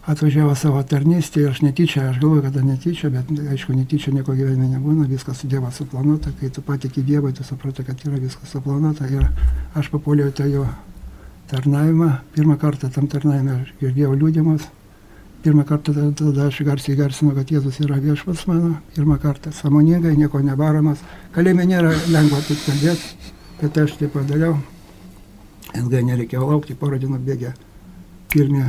atvažiavo 0.06 0.54
savo 0.54 0.82
tarnystę 0.86 1.42
ir 1.42 1.50
aš 1.50 1.62
netyčia, 1.66 2.04
aš 2.10 2.20
galvoju, 2.22 2.44
kad 2.46 2.58
netyčia, 2.62 3.10
bet 3.10 3.30
aišku, 3.50 3.74
netyčia 3.74 4.12
nieko 4.14 4.36
gyvenime 4.38 4.68
nebūna, 4.76 5.08
viskas 5.10 5.42
su 5.42 5.50
Dievo 5.50 5.70
suplanuota, 5.74 6.30
kai 6.38 6.50
tu 6.54 6.62
patikė 6.62 7.02
Dievą, 7.02 7.32
tu 7.34 7.46
supranti, 7.46 7.82
kad 7.86 8.04
yra 8.06 8.20
viskas 8.22 8.54
suplanuota 8.54 9.08
ir 9.10 9.26
aš 9.74 9.90
papuoliau 9.90 10.30
tą 10.30 10.46
jo 10.46 10.66
tarnavimą, 11.50 12.12
pirmą 12.36 12.58
kartą 12.62 12.90
tam 12.94 13.10
tarnavime 13.10 13.64
aš 13.64 13.74
girdėjau 13.82 14.14
liūdimus, 14.14 14.70
pirmą 15.46 15.62
kartą 15.64 15.92
tada 16.18 16.46
aš 16.48 16.56
garsiai 16.66 16.96
garsinu, 16.98 17.30
kad 17.37 17.50
Jėzus 17.52 17.76
yra 17.85 18.00
viešpats 18.02 18.48
mano, 18.50 18.72
pirmą 18.96 19.14
kartą 19.22 19.52
samoningai, 19.54 20.16
nieko 20.18 20.40
nevaromas. 20.42 21.04
Kalėjime 21.37 21.68
nėra 21.70 21.92
lengva 22.11 22.40
taip 22.42 22.64
kalbėti, 22.64 23.30
bet 23.61 23.78
aš 23.78 23.94
tai 24.00 24.09
padariau. 24.11 24.56
Ilgai 25.78 26.00
nereikėjo 26.09 26.48
laukti, 26.48 26.74
porą 26.74 26.98
dienų 26.98 27.20
bėgė 27.28 27.52
pirmie 28.32 28.64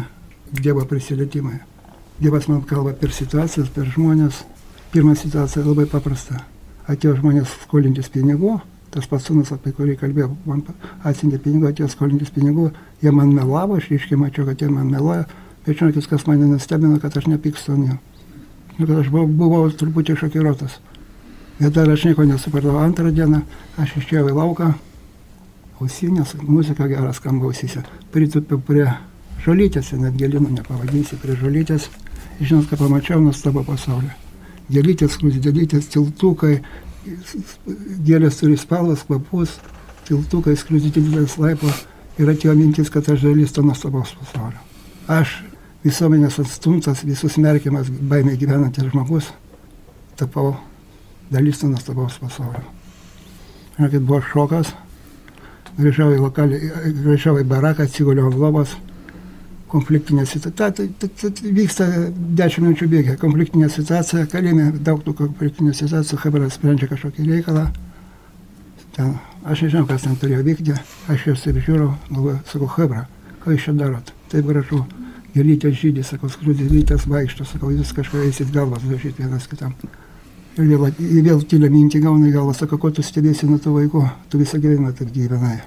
Dievo 0.52 0.86
prisilietimai. 0.86 1.58
Dievas 2.22 2.46
man 2.48 2.62
kalba 2.62 2.94
per 2.94 3.10
situacijas, 3.12 3.74
per 3.74 3.90
žmonės. 3.96 4.44
Pirma 4.94 5.18
situacija 5.18 5.66
labai 5.66 5.88
paprasta. 5.90 6.44
Atėjo 6.88 7.18
žmonės 7.18 7.58
skolintis 7.66 8.12
pinigų, 8.14 8.54
tas 8.94 9.10
pats 9.10 9.28
sūnus, 9.28 9.50
apie 9.52 9.74
kurį 9.74 9.98
kalbėjau, 9.98 10.30
man 10.46 10.62
atsintė 11.04 11.42
pinigų, 11.42 11.72
atėjo 11.74 11.90
skolintis 11.92 12.32
pinigų, 12.38 12.70
jie 13.02 13.12
man 13.12 13.34
melavo, 13.34 13.82
aš 13.82 13.90
ryškiai 13.92 14.22
mačiau, 14.22 14.46
kad 14.48 14.62
jie 14.62 14.70
man 14.72 14.94
meluoja 14.94 15.26
Ir 15.68 15.76
žinokit, 15.76 16.08
kas 16.08 16.24
mane 16.28 16.48
nustebino, 16.48 17.00
kad 17.04 17.18
aš 17.20 17.28
nepykstu 17.28 17.74
ant 17.76 17.90
jo. 17.90 17.98
Ir 18.78 18.86
kad 18.88 19.02
aš 19.02 19.10
buvau, 19.12 19.28
buvau 19.28 19.72
truputį 19.72 20.16
šokiruotas. 20.22 20.80
Bet 21.58 21.74
dar 21.76 21.90
aš 21.92 22.06
nieko 22.08 22.24
nesupratau. 22.28 22.78
Antrą 22.80 23.12
dieną 23.12 23.42
aš 23.82 23.98
išėjau 24.00 24.30
į 24.30 24.36
lauką, 24.38 24.72
ausinės, 25.82 26.36
muzika 26.46 26.88
geras 26.90 27.20
skamba 27.20 27.50
ausyse. 27.50 27.82
Pritupiu 28.14 28.60
prie 28.64 28.86
žolytės, 29.44 29.92
net 29.98 30.16
gėlinų 30.20 30.54
nepavadinsi, 30.60 31.18
prie 31.22 31.36
žolytės. 31.40 31.90
Žinot, 32.40 32.70
ką 32.70 32.78
pamačiau, 32.84 33.20
nustabo 33.22 33.64
pasaulio. 33.66 34.14
Gėlytės, 34.70 35.18
krusdėlytės, 35.18 35.90
tiltukai, 35.94 36.60
gėlės 38.06 38.40
turi 38.42 38.58
spalvas, 38.60 39.06
kvapus, 39.08 39.58
tiltukai, 40.08 40.56
skruzdėlytės 40.60 41.38
laipo. 41.42 41.72
Ir 42.18 42.32
atėjo 42.32 42.56
mintis, 42.58 42.90
kad 42.94 43.10
aš 43.10 43.26
dalis 43.26 43.54
to 43.54 43.66
nuostabaus 43.66 44.16
pasaulio. 44.18 44.62
Aš 45.08 45.38
visuomenės 45.88 46.40
atstumtas, 46.44 47.04
visus 47.08 47.38
merkiamas 47.42 47.90
baimė 47.90 48.38
gyvenantis 48.40 48.90
žmogus, 48.92 49.32
tapau 50.20 50.56
dalis 51.32 51.62
to 51.62 51.70
nuostabaus 51.72 52.20
pasaulio. 52.22 52.64
Žinokit, 53.78 54.04
buvo 54.04 54.22
šokas, 54.26 54.74
grįžau 55.78 56.12
į 56.16 56.22
lokalį, 56.24 56.60
grįžau 57.04 57.38
į 57.42 57.48
baraką, 57.48 57.86
atsiguliau 57.86 58.32
ant 58.32 58.40
lovos, 58.42 58.76
konfliktinė 59.72 60.26
situacija, 60.26 60.72
tai, 60.78 60.88
tai, 61.00 61.10
tai, 61.22 61.52
vyksta 61.54 61.88
dešimt 62.40 62.66
minučių 62.66 62.88
bėgė, 62.94 63.18
konfliktinė 63.22 63.70
situacija, 63.72 64.28
kalėjime 64.32 64.70
daug 64.80 65.04
tų 65.04 65.14
konfliktinių 65.22 65.76
situacijų, 65.76 66.22
Hebra 66.24 66.50
sprendžia 66.54 66.88
kažkokį 66.94 67.28
reikalą. 67.28 67.66
Ten, 68.96 69.18
aš 69.46 69.66
nežinau, 69.68 69.84
kas 69.90 70.08
ten 70.08 70.16
turėjo 70.18 70.46
vykti, 70.48 70.78
aš 71.12 71.28
juos 71.28 71.44
taip 71.44 71.60
žiūriu, 71.60 71.92
galvoju, 72.10 72.40
sakau, 72.54 72.72
Hebra, 72.78 73.04
ką 73.44 73.54
jūs 73.54 73.68
čia 73.68 73.76
darot? 73.78 74.16
Taip 74.32 74.48
gražu 74.48 74.82
gėlytės 75.38 75.78
žydį, 75.78 76.04
sakau, 76.06 76.30
skruzdėlytės 76.34 77.08
vaikšto, 77.08 77.46
sakau, 77.48 77.72
jūs 77.76 77.94
kažką 77.96 78.26
eisit 78.26 78.52
galvas 78.54 78.86
dažyti 78.86 79.24
vienas 79.24 79.48
kitam. 79.50 79.76
Ir 80.58 80.66
vėl, 80.66 80.88
vėl 80.98 81.44
tylią 81.46 81.70
mintį 81.70 82.02
gauna 82.02 82.32
į 82.32 82.34
galvą, 82.34 82.56
sako, 82.58 82.80
ko 82.82 82.90
tu 82.98 83.06
stebėsi 83.06 83.46
nuo 83.46 83.60
to 83.62 83.76
vaiko, 83.76 84.02
tu 84.32 84.42
visą 84.42 84.58
gyvenimą 84.58 84.96
taip 84.98 85.14
gyvenai. 85.14 85.60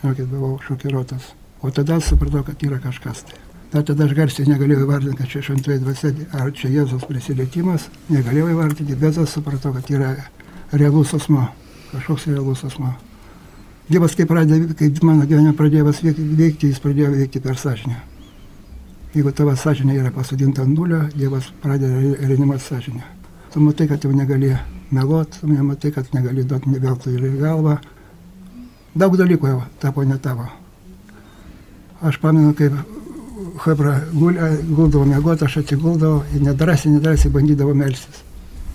Žinokit, 0.00 0.30
buvau 0.30 0.56
šokiruotas. 0.64 1.34
O 1.60 1.68
tada 1.76 1.98
supratau, 2.00 2.40
kad 2.46 2.62
yra 2.64 2.80
kažkas 2.80 3.26
tai. 3.28 3.36
Dar 3.70 3.84
tada 3.86 4.06
aš 4.08 4.16
garsiai 4.16 4.48
negalėjau 4.48 4.86
įvardinti, 4.86 5.18
kad 5.18 5.28
čia 5.30 5.44
šventoji 5.46 5.82
dvasia, 5.84 6.10
ar 6.34 6.48
čia 6.56 6.72
Jėzos 6.72 7.04
prisilietimas, 7.06 7.84
negalėjau 8.10 8.48
įvardinti, 8.56 8.96
bet 8.98 9.20
aš 9.20 9.36
supratau, 9.36 9.74
kad 9.76 9.92
yra 9.92 10.14
realus 10.72 11.12
asmo, 11.14 11.44
kažkoks 11.92 12.26
realus 12.32 12.64
asmo. 12.66 12.96
Dievas, 13.90 14.16
kai, 14.18 14.26
pradėjo, 14.26 14.72
kai 14.78 14.90
mano 15.06 15.28
gyvenime 15.28 15.52
pradėjo 15.58 15.92
veikti, 15.92 16.72
jis 16.72 16.82
pradėjo 16.82 17.12
veikti 17.14 17.44
per 17.44 17.60
sąžinę. 17.60 18.00
Jeigu 19.10 19.32
tavo 19.34 19.50
sąžinė 19.58 19.96
yra 19.98 20.10
pasodinta 20.14 20.62
ant 20.62 20.70
nulio, 20.70 21.00
Dievas 21.18 21.48
pradeda 21.62 21.98
reanimuoti 22.28 22.62
sąžinę. 22.62 23.02
Tu 23.50 23.60
matai, 23.60 23.88
kad 23.90 24.04
jau 24.04 24.12
negali 24.14 24.52
meluoti, 24.94 25.40
tu 25.40 25.48
matai, 25.50 25.90
kad 25.90 26.06
negali 26.14 26.44
duoti 26.44 26.70
neveltui 26.70 27.16
ir 27.16 27.24
galvą. 27.40 27.74
Daug 28.94 29.18
dalykų 29.18 29.50
jau 29.50 29.64
tapo 29.82 30.06
ne 30.06 30.18
tavo. 30.18 30.46
Aš 32.06 32.20
pamenu, 32.22 32.54
kaip 32.54 32.78
Hebra 33.64 33.96
guldavo 34.14 35.02
mėgoti, 35.10 35.44
aš 35.44 35.58
atsiguldavau 35.64 36.22
ir 36.30 36.46
nedrasiai, 36.46 36.94
nedrasiai 36.94 37.34
bandydavau 37.34 37.74
melstis. 37.74 38.22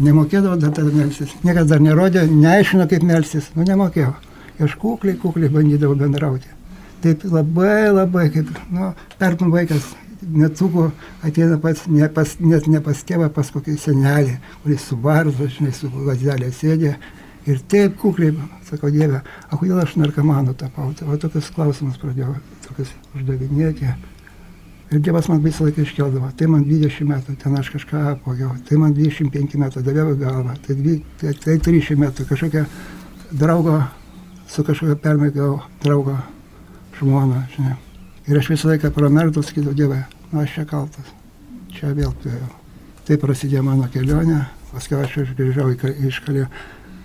Nemokėdavau 0.04 0.60
dar 0.60 0.76
tada 0.76 0.92
melstis. 0.92 1.32
Niekas 1.48 1.72
dar 1.72 1.80
nerodė, 1.80 2.28
neaiškino, 2.28 2.90
kaip 2.92 3.08
melstis. 3.08 3.54
Nu, 3.56 3.64
nemokėjau. 3.64 4.12
Aš 4.60 4.76
kukliai, 4.82 5.16
kukliai 5.16 5.48
bandydavau 5.54 5.96
bendrauti. 5.96 6.52
Taip 7.04 7.24
labai, 7.24 7.94
labai, 7.96 8.28
kaip, 8.36 8.52
nu, 8.76 8.92
tartum 9.20 9.56
vaikas 9.56 9.94
netuko 10.22 10.90
ateina 11.24 11.58
pats, 11.62 11.86
ne 11.92 12.08
pas, 12.10 12.36
net 12.40 12.68
ne 12.72 12.82
pas 12.84 13.04
tėvą, 13.08 13.30
pas 13.34 13.52
kokį 13.52 13.76
senelį, 13.82 14.40
kuris 14.64 14.88
su 14.90 14.98
barzu, 15.02 15.50
žinai, 15.58 15.74
su 15.76 15.92
vazelė 15.92 16.52
sėdė. 16.56 16.96
Ir 17.46 17.62
taip 17.70 18.00
kukliai, 18.02 18.34
sakau, 18.66 18.90
Dieve, 18.90 19.20
o 19.54 19.60
kodėl 19.60 19.78
aš 19.84 20.00
narkomanu 20.02 20.56
tapau? 20.58 20.90
Tai 20.98 21.12
va 21.12 21.20
tokius 21.22 21.52
klausimus 21.54 22.00
pradėjau, 22.02 22.34
tokius 22.66 22.94
uždavinėti. 23.14 23.92
Ir 24.94 25.02
Dievas 25.06 25.30
man 25.30 25.44
visą 25.44 25.68
laiką 25.68 25.86
iškeldavo, 25.86 26.32
tai 26.38 26.50
man 26.50 26.66
20 26.66 27.06
metų, 27.10 27.38
ten 27.42 27.58
aš 27.58 27.72
kažką 27.76 28.04
apogiau, 28.16 28.52
tai 28.66 28.78
man 28.82 28.94
25 28.98 29.58
metų 29.62 29.86
daviau 29.86 30.14
į 30.14 30.20
galvą, 30.22 30.58
tai, 30.66 31.00
tai, 31.22 31.34
tai 31.46 31.58
30 31.70 32.02
metų 32.02 32.28
kažkokia 32.30 32.66
draugo, 33.34 33.80
su 34.50 34.66
kažkokia 34.66 34.98
permėgiau 35.02 35.58
draugo 35.86 36.18
žmona, 37.00 37.48
žinai. 37.58 37.85
Ir 38.26 38.40
aš 38.40 38.52
visą 38.56 38.72
laiką 38.72 38.92
pramerktas, 38.96 39.52
sakydavau, 39.52 39.78
Dieve, 39.78 40.04
nu 40.32 40.42
aš 40.42 40.56
čia 40.58 40.68
kaltas, 40.70 41.10
čia 41.76 41.94
vėl 41.94 42.14
turėjau. 42.24 42.52
Taip 43.06 43.22
prasidėjo 43.22 43.62
mano 43.68 43.90
kelionė, 43.94 44.44
Paskui 44.76 44.98
aš 45.00 45.30
grįžau 45.38 45.70
iš 45.72 46.18
kalėjimo. 46.26 46.50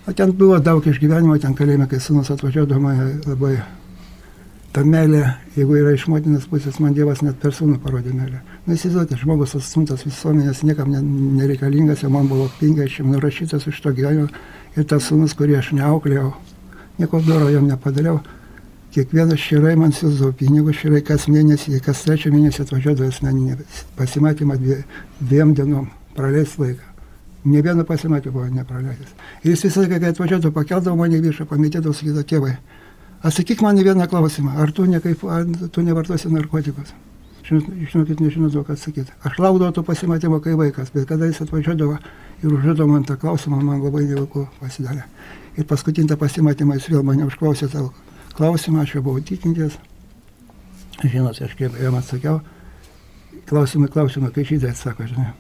O 0.09 0.13
ten 0.17 0.33
buvo 0.35 0.57
daug 0.59 0.83
išgyvenimo, 0.83 1.37
ten 1.39 1.53
kalėjime, 1.55 1.87
kai 1.87 2.01
sunus 2.03 2.33
atvažiuodavo 2.35 2.83
mane 2.83 3.21
labai 3.29 3.61
ta 4.75 4.83
meilė, 4.83 5.21
jeigu 5.55 5.77
yra 5.79 5.93
iš 5.95 6.09
motinos 6.11 6.49
pusės, 6.51 6.81
man 6.83 6.97
Dievas 6.97 7.23
net 7.23 7.39
per 7.43 7.55
sūnų 7.55 7.79
parodė 7.85 8.15
meilę. 8.17 8.41
Na, 8.67 8.75
įsivaizduokite, 8.75 9.21
žmogus 9.23 9.55
atstumtas 9.59 10.03
visuomenės, 10.07 10.65
niekam 10.67 10.91
ne, 10.91 11.05
nereikalingas, 11.39 12.03
jau 12.03 12.11
man 12.11 12.27
buvo 12.31 12.49
50 12.59 13.07
nurašytas 13.07 13.69
iš 13.71 13.79
to 13.85 13.95
gyvenimo 13.95 14.27
ir 14.75 14.91
tas 14.91 15.07
sūnus, 15.07 15.37
kurį 15.39 15.61
aš 15.61 15.71
neauklėjau, 15.79 16.33
nieko 16.99 17.23
doro 17.27 17.53
jam 17.55 17.71
nepadariau. 17.71 18.19
Kiekvienas 18.91 19.39
širai 19.39 19.77
man 19.79 19.95
siūsdavo 19.95 20.33
pinigus, 20.39 20.81
širai 20.81 21.01
kas 21.07 21.29
mėnesį, 21.31 21.79
kas 21.85 22.03
trečią 22.07 22.33
mėnesį 22.35 22.65
atvažiuodavo 22.65 23.11
asmeninį 23.13 23.59
pasimatymą 23.99 24.59
dvie, 24.59 24.81
dviem 25.21 25.55
dienom, 25.55 25.87
praleis 26.17 26.57
laiką. 26.59 26.89
Ne 27.45 27.63
vieno 27.65 27.87
pasimatymą 27.89 28.35
buvo 28.35 28.49
nepraleidęs. 28.53 29.15
Ir 29.45 29.55
jis 29.55 29.63
visą 29.69 29.85
laiką, 29.85 30.01
kai 30.03 30.11
atvažiuodavo, 30.15 30.53
pakeldavo 30.59 30.99
mane 30.99 31.23
viršą, 31.23 31.47
pamitėdavo, 31.49 31.95
sakydavo, 31.97 32.27
tėvai, 32.35 32.57
Atsakyk 33.21 33.61
man 33.61 33.77
į 33.77 33.83
vieną 33.85 34.07
klausimą, 34.09 34.55
ar 34.63 34.71
tu, 34.73 34.87
nekaip, 34.89 35.23
ar 35.29 35.45
tu 35.45 35.83
nevartosi 35.85 36.31
narkotikus? 36.33 36.95
Žinokit, 37.45 38.21
nežinau, 38.23 38.63
ką 38.65 38.73
atsakyti. 38.73 39.13
Aš 39.27 39.37
laukdavau 39.43 39.75
to 39.77 39.83
pasimatymo 39.85 40.39
kai 40.41 40.55
vaikas, 40.57 40.89
bet 40.95 41.05
kada 41.09 41.29
jis 41.29 41.43
atvažiuodavo 41.45 41.99
ir 42.41 42.55
užduodavo 42.55 42.89
man 42.89 43.05
tą 43.05 43.19
klausimą, 43.21 43.59
man 43.61 43.83
labai 43.85 44.07
nejauku 44.07 44.47
pasidarė. 44.61 45.05
Ir 45.59 45.67
paskutinį 45.69 46.17
pasimatymą 46.17 46.79
jis 46.79 46.89
vėl 46.95 47.05
mane 47.05 47.27
užklausė 47.29 47.69
tą 47.69 47.91
klausimą, 48.41 48.81
aš 48.87 48.95
jau 48.97 49.05
buvau 49.05 49.21
tikintis. 49.21 49.77
Žinot, 51.05 51.43
aš 51.45 51.53
kaip 51.59 51.77
jam 51.77 51.97
atsakiau, 51.99 52.41
klausimai, 53.49 53.91
klausimai, 53.93 54.33
kai 54.33 54.47
žydai 54.49 54.73
atsako, 54.73 55.05
žinai. 55.11 55.35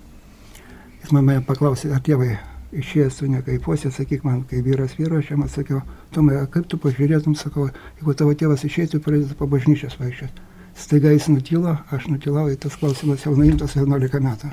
Jis 1.01 1.15
man 1.17 1.31
paklausė, 1.49 1.95
ar 1.97 2.03
tėvai 2.05 2.35
išėjęs 2.77 3.17
tu 3.19 3.29
nekaipuosi, 3.33 3.89
sakyk 3.95 4.25
man, 4.29 4.43
kai 4.49 4.61
vyras 4.67 4.99
vyro, 4.99 5.19
aš 5.19 5.33
jam 5.33 5.45
atsakiau, 5.47 5.81
Tomai, 6.13 6.37
kaip 6.53 6.67
tu 6.69 6.77
pažiūrėtum, 6.83 7.37
sakau, 7.39 7.69
jeigu 8.01 8.15
tavo 8.19 8.35
tėvas 8.37 8.67
išeitų, 8.67 9.01
pradėtų 9.05 9.37
po 9.39 9.49
bažnyčios 9.49 9.97
vaikščioti. 10.01 10.49
Staiga 10.77 11.13
jis 11.15 11.29
nutilo, 11.31 11.77
aš 11.95 12.09
nutilau, 12.11 12.49
tas 12.61 12.77
klausimas 12.81 13.25
jau 13.25 13.33
nuimtas 13.37 13.77
11 13.79 14.21
metų. 14.27 14.51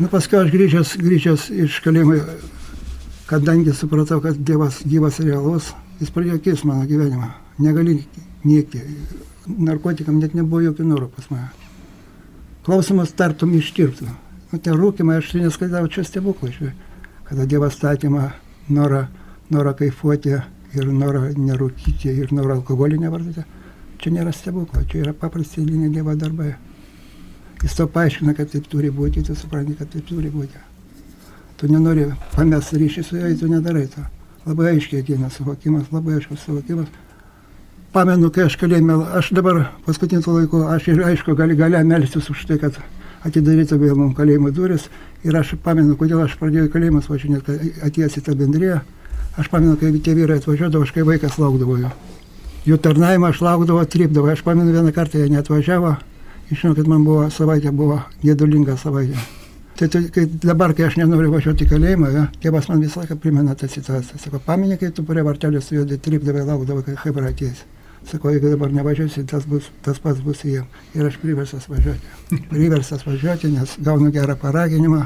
Nu, 0.00 0.08
paskui 0.12 0.40
aš 0.40 0.50
grįžęs, 0.52 0.96
grįžęs 1.00 1.46
iš 1.64 1.78
kalėjimo, 1.84 2.18
kadangi 3.30 3.72
supratau, 3.76 4.20
kad 4.24 4.36
Dievas 4.36 4.82
gyvas 4.88 5.20
realus, 5.22 5.72
jis 6.02 6.12
pradėjo 6.12 6.40
keisti 6.42 6.68
mano 6.68 6.86
gyvenimą. 6.90 7.30
Negali 7.62 8.00
niekti. 8.44 8.82
Narkotikam 9.46 10.18
net 10.22 10.34
nebuvo 10.38 10.62
jokių 10.68 10.86
norų 10.86 11.08
pas 11.14 11.30
mane. 11.30 11.48
Klausimas 12.66 13.14
tartum 13.18 13.54
ištirptų. 13.58 14.06
Nu, 14.52 14.58
tie 14.58 14.74
rūkimai, 14.76 15.18
aš 15.18 15.32
neskaitau 15.40 15.88
čia 15.90 16.04
stebuklai. 16.06 16.72
Kada 17.26 17.46
Dievas 17.48 17.74
statymą 17.78 18.28
norą, 18.70 19.06
norą 19.50 19.72
kaifuoti 19.78 20.36
ir 20.76 20.90
norą 20.92 21.30
nerūkyti 21.36 22.12
ir 22.22 22.32
norą 22.36 22.58
alkoholį 22.60 23.00
nevartoti, 23.02 23.44
čia 23.98 24.12
nėra 24.12 24.32
stebuklo, 24.36 24.84
čia 24.88 25.06
yra 25.06 25.14
paprasti 25.16 25.62
eiliniai 25.62 25.92
Dievo 25.94 26.14
darbai. 26.18 26.52
Jis 27.62 27.76
to 27.78 27.86
paaiškina, 27.86 28.34
kad 28.34 28.50
taip 28.50 28.66
turi 28.70 28.90
būti, 28.90 29.22
tu 29.26 29.34
supranti, 29.38 29.76
kad 29.78 29.90
taip 29.90 30.06
turi 30.08 30.30
būti. 30.30 30.62
Tu 31.58 31.70
nenori 31.70 32.08
pamest 32.34 32.74
ryšį 32.74 33.04
su 33.06 33.20
juo, 33.20 33.30
tu 33.38 33.50
nedarai 33.50 33.86
to. 33.90 34.02
Labai 34.46 34.72
aiškiai 34.72 35.04
ateina 35.04 35.30
suvokimas, 35.30 35.90
labai 35.94 36.16
aiškus 36.18 36.46
suvokimas. 36.46 36.88
Pamenu, 37.92 38.30
kai 38.32 38.46
aš 38.48 38.56
kalėjime, 38.58 38.96
aš 39.18 39.30
dabar 39.36 39.66
paskutiniu 39.86 40.34
laiku, 40.38 40.62
aš 40.72 40.88
ir 40.90 41.02
aišku, 41.10 41.36
gali 41.38 41.54
galia 41.58 41.82
melstis 41.84 42.30
už 42.32 42.46
tai, 42.48 42.56
kad 42.58 42.78
atidaryta 43.22 43.76
vėl 43.78 43.94
mums 43.98 44.16
kalėjimo 44.18 44.50
duris. 44.54 44.88
Ir 45.22 45.36
aš 45.38 45.54
pamenu, 45.62 45.94
kodėl 46.00 46.24
aš 46.24 46.38
pradėjau 46.40 46.70
kalėjimas 46.72 47.10
važinėti, 47.10 47.58
atėjęs 47.86 48.16
į 48.18 48.24
tą 48.26 48.34
bendriją. 48.40 48.80
Aš 49.38 49.52
pamenu, 49.52 49.76
kai 49.80 49.92
tie 50.00 50.16
vyrai 50.18 50.40
atvažiuodavo, 50.40 50.88
aš 50.88 50.94
kai 50.96 51.04
vaikas 51.06 51.38
laukdavo 51.38 51.78
jo. 51.84 51.92
Jų 52.66 52.80
tarnavimą 52.82 53.30
aš 53.30 53.44
laukdavo, 53.44 53.84
tripdavo. 53.84 54.32
Aš 54.32 54.42
pamenu, 54.46 54.72
vieną 54.74 54.94
kartą 54.96 55.22
jie 55.22 55.30
neatvažiavo. 55.30 55.94
Žinau, 56.50 56.74
kad 56.80 56.90
man 56.90 57.06
buvo 57.06 57.28
savaitė, 57.32 57.70
buvo 57.76 58.02
gėdulinga 58.24 58.76
savaitė. 58.80 59.20
Tai, 59.82 59.88
tai 59.88 60.10
kai, 60.14 60.26
dabar, 60.38 60.70
kai 60.78 60.84
aš 60.86 60.94
nenoriu 60.94 61.32
važiuoti 61.32 61.64
į 61.66 61.70
kalėjimą, 61.72 62.08
ja, 62.14 62.20
tėvas 62.38 62.68
man 62.70 62.84
visą 62.84 63.00
laiką 63.00 63.16
primena 63.18 63.56
tą 63.58 63.66
situaciją. 63.66 64.20
Sako, 64.22 64.38
pamenė, 64.46 64.76
kai 64.78 64.92
tu 64.94 65.02
prie 65.02 65.24
vartelės 65.26 65.66
su 65.66 65.74
juo 65.74 65.82
tripdavai, 66.04 66.44
laukdavai, 66.46 66.84
kai 66.86 66.94
hebra 67.00 67.32
atėjai. 67.32 67.64
Sakau, 68.06 68.30
jeigu 68.30 68.52
dabar 68.52 68.70
nevažiuosi, 68.70 69.24
tas, 69.26 69.42
bus, 69.50 69.72
tas 69.82 69.98
pats 69.98 70.22
bus 70.22 70.44
jiem. 70.46 70.70
Ir 70.94 71.08
aš 71.08 71.18
priversas 71.18 71.66
važiuoti. 71.66 72.38
Priversas 72.52 73.02
važiuoti, 73.08 73.50
nes 73.56 73.74
gaunu 73.82 74.14
gerą 74.14 74.38
paraginimą. 74.38 75.02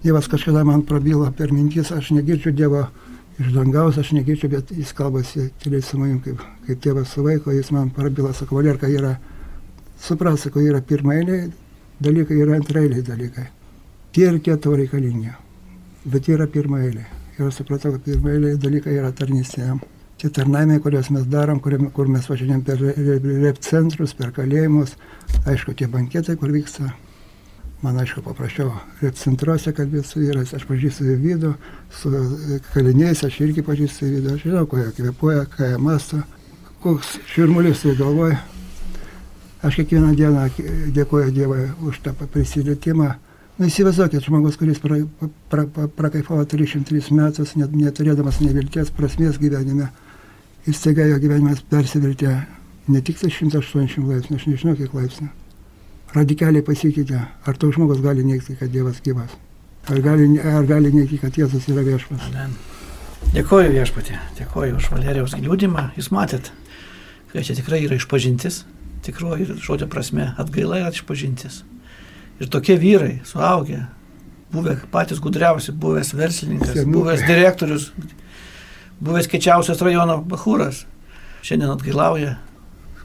Dievas 0.00 0.32
kažkada 0.32 0.64
man 0.64 0.86
prabyla 0.88 1.28
per 1.36 1.52
mintis, 1.52 1.92
aš 1.92 2.14
negirdžiu 2.16 2.56
Dievo 2.56 2.86
iš 3.36 3.52
dangaus, 3.52 4.00
aš 4.00 4.14
negirdžiu, 4.16 4.48
bet 4.56 4.72
jis 4.72 4.96
kalbasi 4.96 5.50
tyliai 5.60 5.84
su 5.84 6.00
manim, 6.00 6.22
kaip, 6.24 6.40
kaip 6.70 6.80
tėvas 6.88 7.12
su 7.12 7.28
vaiko, 7.28 7.52
jis 7.52 7.68
man 7.76 7.92
prabyla, 7.92 8.32
sako, 8.32 8.62
Valerka 8.62 8.88
yra, 8.88 9.18
supras, 10.00 10.46
sako, 10.48 10.64
yra 10.64 10.80
pirmailiai 10.80 11.50
dalykai, 12.02 12.36
yra 12.44 12.58
antrailiai 12.58 13.06
dalykai. 13.06 13.48
Tie 14.12 14.28
ir 14.28 14.38
tau 14.60 14.76
reikalingi, 14.76 15.32
bet 16.04 16.28
yra 16.28 16.46
pirmailiai. 16.46 17.08
Ir 17.38 17.48
aš 17.48 17.62
supratau, 17.62 17.94
kad 17.94 18.04
pirmailiai 18.04 18.60
dalykai 18.60 18.98
yra 18.98 19.12
tarnystė 19.16 19.64
jam 19.64 19.80
tie 20.22 20.30
tarnavimai, 20.30 20.78
kuriuos 20.78 21.08
mes 21.10 21.24
darom, 21.26 21.58
kur, 21.58 21.74
kur 21.90 22.06
mes 22.06 22.28
važiuojam 22.30 22.60
per 22.62 22.78
rep 23.42 23.58
centrus, 23.66 24.12
per 24.14 24.30
kalėjimus, 24.36 24.94
aišku, 25.50 25.74
tie 25.74 25.88
banketai, 25.90 26.36
kur 26.38 26.52
vyksta. 26.54 26.92
Man 27.82 27.98
aišku, 27.98 28.22
paprašiau 28.22 28.70
rep 29.00 29.18
centruose 29.18 29.72
kalbėti 29.74 30.06
su 30.06 30.22
vyrais, 30.22 30.52
aš 30.54 30.68
pažįstu 30.68 31.16
vidų, 31.24 31.50
su 31.98 32.12
kaliniais 32.70 33.24
aš 33.26 33.40
irgi 33.42 33.66
pažįstu 33.66 34.12
vidų, 34.12 34.36
aš 34.36 34.46
žinau, 34.46 34.62
ko 34.70 34.78
jie 34.78 34.92
kvepuoja, 35.00 35.48
ką 35.56 35.72
jie 35.72 35.82
masto, 35.82 36.22
koks 36.84 37.16
širmulis 37.32 37.82
jie 37.82 37.98
galvoja. 37.98 38.38
Aš 39.62 39.78
kiekvieną 39.78 40.14
dieną 40.18 40.46
dėkoju 40.94 41.34
Dievui 41.34 41.68
už 41.86 42.00
tą 42.02 42.14
prisilietimą. 42.18 43.12
Na 43.60 43.68
įsivaizduokit, 43.68 44.24
žmogus, 44.24 44.56
kuris 44.58 44.80
pra, 44.82 44.96
pra, 45.52 45.66
pra, 45.70 45.86
prakaifavo 45.86 46.42
303 46.48 47.12
metus, 47.14 47.52
net 47.54 47.74
neturėdamas 47.76 48.40
nevilties 48.42 48.90
prasmės 48.96 49.38
gyvenime, 49.38 49.90
ir 50.66 50.74
staiga 50.74 51.06
jo 51.06 51.20
gyvenimas 51.22 51.62
persivertė 51.70 52.32
ne 52.88 53.02
tik 53.04 53.20
tai 53.20 53.30
180 53.30 54.08
laipsnių, 54.08 54.40
aš 54.40 54.48
nežinau 54.50 54.74
kiek 54.80 54.96
laipsnių. 54.96 55.30
Radikaliai 56.16 56.64
pasikeitė. 56.66 57.22
Ar 57.46 57.56
toks 57.56 57.78
žmogus 57.78 58.02
gali 58.04 58.24
neigti, 58.26 58.56
kad 58.58 58.72
Dievas 58.72 58.98
gyvas? 59.04 59.36
Ar 59.90 60.02
gali, 60.02 60.26
ar 60.38 60.66
gali 60.68 60.90
neigti, 60.94 61.18
kad 61.22 61.38
Jėzus 61.38 61.70
yra 61.70 61.84
viešpas? 61.86 62.28
Amen. 62.30 62.52
Dėkoju 63.32 63.70
viešpatė, 63.72 64.18
dėkoju 64.38 64.76
už 64.78 64.90
Valerijos 64.92 65.34
liūdimą. 65.38 65.88
Jūs 65.96 66.10
matėt, 66.14 66.50
kad 67.32 67.46
čia 67.46 67.56
tikrai 67.58 67.84
yra 67.86 67.96
išpažintis, 68.00 68.64
tikroji 69.02 69.48
žodžio 69.62 69.88
prasme, 69.90 70.32
atgaila 70.40 70.80
yra 70.82 70.92
išpažintis. 70.94 71.62
Ir 72.40 72.50
tokie 72.50 72.76
vyrai, 72.80 73.20
suaugę, 73.28 73.84
buvę 74.52 74.76
patys 74.92 75.20
gudriausi, 75.22 75.72
buvęs 75.72 76.14
verslininkas, 76.16 76.84
buvęs 76.86 77.26
direktorius, 77.26 77.90
buvęs 79.02 79.28
kečiausias 79.30 79.82
rajono 79.82 80.20
bahūras, 80.28 80.84
šiandien 81.46 81.74
atgailauja, 81.74 82.36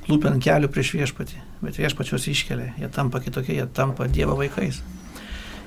klūpia 0.07 0.31
ant 0.31 0.43
kelių 0.43 0.69
prieš 0.71 0.93
viešpatį, 0.95 1.41
bet 1.63 1.79
viešpačios 1.81 2.29
iškelia, 2.31 2.71
jie 2.79 2.89
tampa 2.93 3.21
kitokie, 3.23 3.57
jie 3.59 3.67
tampa 3.73 4.07
Dievo 4.11 4.37
vaikais. 4.39 4.81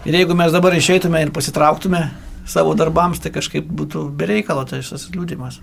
Ir 0.09 0.17
jeigu 0.17 0.37
mes 0.37 0.53
dabar 0.53 0.73
išeitume 0.73 1.21
ir 1.21 1.33
pasitrauktume 1.35 2.07
savo 2.49 2.73
darbams, 2.79 3.21
tai 3.21 3.33
kažkaip 3.35 3.67
būtų 3.69 4.07
bereikalo 4.17 4.65
tai 4.69 4.81
šis 4.85 5.11
liūdimas. 5.13 5.61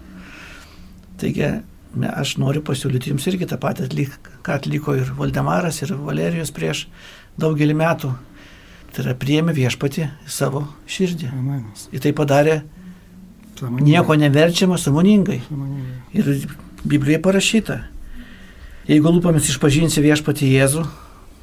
Taigi, 1.17 1.55
aš 2.05 2.37
noriu 2.41 2.61
pasiūlyti 2.65 3.13
jums 3.13 3.27
irgi 3.31 3.49
tą 3.49 3.57
patį, 3.61 4.07
ką 4.45 4.57
atliko 4.59 4.95
ir 4.97 5.11
Valdemaras, 5.17 5.81
ir 5.81 5.95
Valerijos 5.97 6.53
prieš 6.55 6.87
daugelį 7.39 7.77
metų. 7.77 8.13
Tai 8.93 9.03
yra 9.03 9.13
priėmė 9.19 9.53
viešpatį 9.53 10.03
į 10.07 10.31
savo 10.31 10.63
širdį. 10.89 11.29
Ir 11.93 12.01
tai 12.01 12.13
padarė 12.17 12.61
Samoningai. 13.59 13.91
Nieko 13.91 14.15
neverčiama 14.15 14.77
samoningai. 14.77 15.41
samoningai. 15.49 15.97
Ir 16.13 16.47
Biblijoje 16.85 17.21
parašyta. 17.21 17.77
Jeigu 18.87 19.11
lūpomis 19.11 19.49
išpažinsi 19.51 20.03
viešpati 20.03 20.47
Jėzų, 20.53 20.83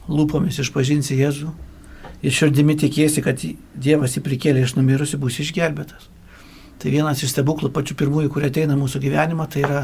lūpomis 0.09 0.61
išpažinsi 0.62 1.18
Jėzų 1.18 1.51
ir 2.24 2.33
širdimi 2.33 2.76
tikėsi, 2.81 3.22
kad 3.24 3.43
Dievas 3.74 4.14
jį 4.16 4.22
prikėlė 4.24 4.62
iš 4.64 4.76
numirusių, 4.78 5.18
bus 5.20 5.41
išgelbėtas. 5.43 6.07
Tai 6.78 6.93
vienas 6.93 7.22
iš 7.24 7.35
stebuklų 7.35 7.72
pačių 7.74 7.99
pirmųjų, 7.99 8.31
kurie 8.33 8.49
ateina 8.49 8.78
mūsų 8.78 9.03
gyvenimą, 9.03 9.49
tai 9.51 9.66
yra 9.66 9.83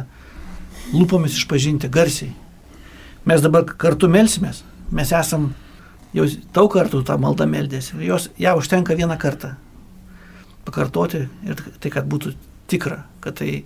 lūpomis 0.94 1.38
išpažinti 1.38 1.90
garsiai. 1.92 2.32
Mes 3.28 3.42
dabar 3.44 3.66
kartu 3.68 4.08
melsimės, 4.10 4.62
mes 4.90 5.12
esam 5.12 5.50
jau 6.16 6.26
daug 6.54 6.70
kartų 6.72 7.02
tą 7.06 7.18
maldą 7.20 7.46
meldėsi, 7.46 7.98
jos 8.06 8.30
ją 8.40 8.56
užtenka 8.58 8.96
vieną 8.98 9.18
kartą 9.20 9.54
pakartoti 10.66 11.24
ir 11.46 11.60
tai, 11.80 11.92
kad 11.92 12.08
būtų 12.10 12.34
tikra, 12.70 13.04
kad 13.24 13.38
tai, 13.40 13.64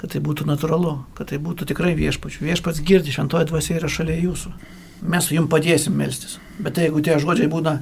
kad 0.00 0.12
tai 0.14 0.22
būtų 0.24 0.46
natūralu, 0.48 0.96
kad 1.18 1.30
tai 1.32 1.40
būtų 1.42 1.66
tikrai 1.72 1.94
viešpačių. 1.98 2.44
Viešpats 2.46 2.82
girdi, 2.86 3.14
šventoji 3.14 3.50
dvasia 3.50 3.78
yra 3.78 3.90
šalia 3.90 4.18
jūsų. 4.20 4.52
Mes 5.12 5.30
jums 5.34 5.50
padėsim 5.50 5.96
melstis. 5.98 6.38
Bet 6.62 6.76
tai, 6.76 6.86
jeigu 6.86 7.02
tie 7.02 7.18
žodžiai 7.22 7.50
būna 7.50 7.80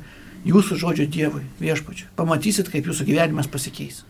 jūsų 0.49 0.79
žodžio 0.81 1.09
Dievui, 1.11 1.43
viešpačiu. 1.61 2.09
Pamatysit, 2.17 2.71
kaip 2.73 2.89
jūsų 2.89 3.05
gyvenimas 3.11 3.51
pasikeis. 3.51 4.05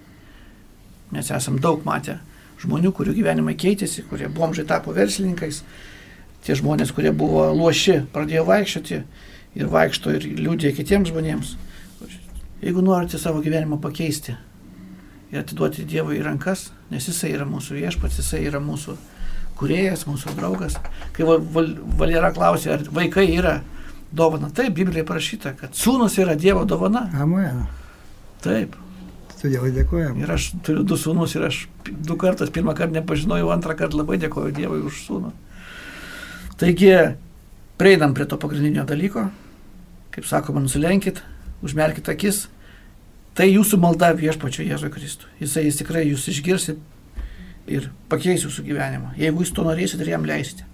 Mes 1.11 1.31
esam 1.35 1.59
daug 1.59 1.83
matę 1.87 2.21
žmonių, 2.61 2.93
kurių 2.97 3.15
gyvenimai 3.17 3.57
keitėsi, 3.59 4.05
kurie 4.11 4.29
bomžai 4.33 4.67
tapo 4.69 4.95
verslininkais. 4.97 5.63
Tie 6.45 6.57
žmonės, 6.57 6.93
kurie 6.97 7.13
buvo 7.13 7.47
loši, 7.53 8.01
pradėjo 8.13 8.47
vaikščioti 8.49 9.01
ir 9.61 9.73
vaikšto 9.73 10.15
ir 10.17 10.29
liūdė 10.41 10.73
kitiems 10.77 11.11
žmonėms. 11.13 11.57
Jeigu 12.61 12.85
norite 12.85 13.19
savo 13.21 13.41
gyvenimą 13.45 13.81
pakeisti 13.81 14.37
ir 15.31 15.41
atiduoti 15.41 15.87
Dievui 15.89 16.19
į 16.19 16.25
rankas, 16.27 16.69
nes 16.91 17.07
Jisai 17.09 17.33
yra 17.37 17.47
mūsų 17.49 17.79
viešpats, 17.79 18.19
Jisai 18.21 18.43
yra 18.49 18.61
mūsų 18.61 18.97
kuriejas, 19.61 20.07
mūsų 20.09 20.35
draugas. 20.37 20.77
Kai 21.17 21.29
Valera 21.29 22.33
klausė, 22.37 22.75
ar 22.77 22.85
vaikai 22.97 23.27
yra 23.37 23.61
dovana, 24.13 24.51
taip, 24.53 24.75
Biblijoje 24.77 25.07
parašyta, 25.09 25.55
kad 25.61 25.77
sūnus 25.77 26.19
yra 26.21 26.37
Dievo 26.37 26.65
dovana. 26.69 27.07
Amen. 27.21 27.67
Taip. 28.45 28.77
Todėl 29.41 29.71
dėkojam. 29.73 30.19
Ir 30.21 30.31
aš 30.35 30.51
turiu 30.67 30.85
du 30.85 30.99
sūnus 31.01 31.33
ir 31.39 31.47
aš 31.49 31.63
du 31.89 32.17
kartus, 32.21 32.53
pirmą 32.53 32.75
kartą 32.77 32.99
nepažinojau, 32.99 33.49
antrą 33.55 33.77
kartą 33.79 34.03
labai 34.03 34.19
dėkoju 34.21 34.53
Dievui 34.57 34.83
už 34.85 34.99
sūnų. 35.07 35.33
Taigi, 36.61 36.93
prieinam 37.81 38.13
prie 38.17 38.27
to 38.29 38.37
pagrindinio 38.37 38.85
dalyko, 38.85 39.31
kaip 40.13 40.27
sakoma, 40.29 40.61
nusilenkit, 40.61 41.23
užmerkit 41.65 42.11
akis. 42.13 42.49
Tai 43.33 43.47
jūsų 43.49 43.79
malda 43.81 44.11
viešpačio 44.19 44.67
Jėzui 44.67 44.91
Kristui. 44.93 45.31
Jisai 45.41 45.65
jis 45.65 45.79
tikrai 45.81 46.03
jūs 46.11 46.27
išgirsit 46.29 46.83
ir 47.71 47.89
pakeis 48.13 48.45
jūsų 48.45 48.67
gyvenimą, 48.67 49.15
jeigu 49.17 49.45
jūs 49.45 49.55
to 49.57 49.65
norėsit 49.65 50.03
ir 50.03 50.13
jam 50.13 50.27
leisite. 50.29 50.67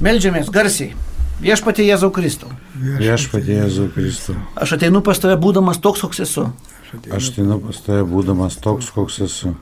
Meldžiamės 0.00 0.48
garsiai. 0.54 0.94
Viešpatie 1.42 1.84
Jėzau 1.84 2.08
Kristau. 2.14 2.48
Viešpatie 2.78 3.58
Jėzau 3.58 3.90
Kristau. 3.94 4.38
Aš 4.58 4.78
ateinu 4.78 5.02
pas 5.06 5.20
tave 5.20 5.36
būdamas 5.38 5.82
toks, 5.82 6.06
koks 6.06 6.24
esu. 6.24 6.48
Aš 6.88 7.32
ateinu 7.32 7.58
pas 7.60 7.80
tave 7.84 8.04
būdamas 8.08 8.56
toks, 8.64 8.88
koks 8.94 9.18
esu. 9.26 9.52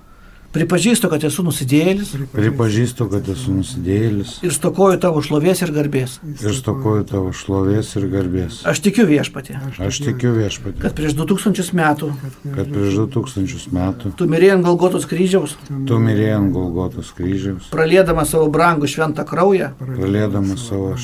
Pripažįstu, 0.57 1.11
kad 1.13 1.25
esu 1.29 1.45
nusidėjėlis. 1.45 2.15
Pripažįstu, 2.33 3.07
kad 3.13 3.27
esu 3.29 3.53
nusidėjėlis. 3.59 4.37
Ir 4.47 4.55
stokoju 4.57 4.97
tavo 5.03 5.21
šlovės 5.25 5.61
ir 5.67 5.73
garbės. 5.75 6.17
ir 6.25 6.55
stokoju 6.57 7.05
tavo 7.11 7.33
šlovės 7.37 7.91
ir 8.01 8.07
garbės. 8.13 8.63
Aš 8.65 8.81
tikiu 8.87 9.05
viešpatė, 9.09 9.59
Aš 9.83 10.01
tikiu 10.07 10.33
viešpatį, 10.37 10.81
kad 10.81 10.95
prieš 10.97 11.17
2000 11.19 11.75
metų 11.77 12.09
kad 12.55 12.71
prieš 12.73 12.97
2000 13.13 13.73
metų 13.77 14.13
tu 14.17 14.29
mirėjai 14.31 14.55
ant 14.57 14.65
Galgotos 14.67 15.07
kryžiaus, 15.11 15.57
tu 15.69 15.99
mirėjai 16.03 16.37
ant 16.39 16.53
Golgotos 16.55 17.13
kryžiaus, 17.17 17.69
pralėdama 17.75 18.25
savo 18.29 18.49
brangų 18.53 18.89
šventą 18.89 19.27
kraują, 19.29 19.73
pralėdamas 19.81 20.65
savo 20.71 20.95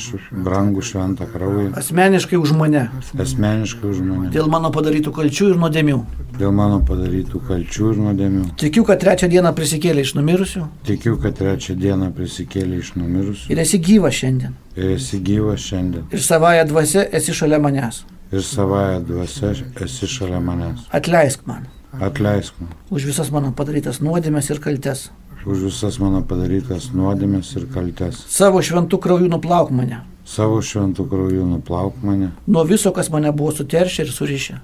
brangų 0.46 0.84
šventą 0.86 1.26
kraują, 1.32 1.72
asmeniškai 1.82 2.38
už 2.40 2.54
mane, 2.56 2.86
asmeniškai 3.18 3.90
už 3.90 4.00
mane, 4.06 4.30
dėl 4.34 4.48
mano 4.52 4.70
padarytų 4.74 5.12
kalčių 5.18 5.52
ir 5.52 5.60
nuodėmių. 5.64 5.98
dėl 6.38 6.52
mano 6.56 6.78
padarytų 6.88 7.42
kalčių 7.48 7.88
ir 7.92 7.98
nuodėmių. 8.06 8.44
Tikiu, 8.62 8.86
kad 8.88 9.00
trečią 9.02 9.28
dieną 9.28 9.41
prisikėlė 9.50 10.00
iš 10.06 10.14
numirusių 10.14 10.62
Tikiu, 10.86 11.16
kad 11.18 11.34
trečią 11.40 11.74
dieną 11.74 12.12
prisikėlė 12.14 12.78
iš 12.78 12.92
numirusių 12.94 13.50
ir 13.50 13.58
esi 13.58 13.78
gyvas 13.82 14.14
šiandien. 14.20 14.54
ir 14.76 14.94
esi 14.94 15.18
gyvas 15.18 15.60
šiandien. 15.66 16.04
Ir 16.14 16.22
savoje 16.22 16.62
dvasia 16.70 17.02
esi 17.12 17.34
šalia 17.34 17.58
manęs. 17.58 18.04
Ir 18.32 18.42
savoje 18.46 19.00
dvasia 19.08 19.50
esi 19.82 20.06
šalia 20.06 20.38
manęs. 20.40 20.86
Atleisk 20.92 21.42
man 21.46 21.66
Atleisk 22.00 22.54
man 22.60 22.70
už 22.90 23.04
visas 23.10 23.30
mano 23.34 23.50
padarytas 23.52 23.98
nuodėmės 24.00 24.48
ir 24.54 24.60
kaltes. 24.62 25.10
už 25.44 25.58
visas 25.66 25.98
mano 25.98 26.22
padarytas 26.22 26.92
nuodėmes 26.94 27.50
ir 27.58 27.66
kaltes. 27.74 28.22
Savo 28.30 28.62
šventų 28.62 28.98
krauju 29.02 29.28
nuplauk 29.28 29.70
mane. 29.74 29.98
Savo 30.24 30.60
šventų 30.62 31.08
krauju 31.10 31.44
nuplauk 31.46 31.96
mane 32.02 32.30
Nuo 32.46 32.62
viso, 32.64 32.92
kas 32.92 33.10
mane 33.10 33.32
buvo 33.32 33.50
suteršę 33.52 34.02
ir 34.06 34.12
surišę. 34.12 34.60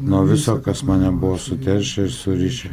nuo 0.00 0.24
viso, 0.26 0.58
kas 0.60 0.82
mane 0.82 1.10
buvo 1.12 1.38
suteršę 1.38 2.02
ir 2.02 2.10
surišę. 2.12 2.68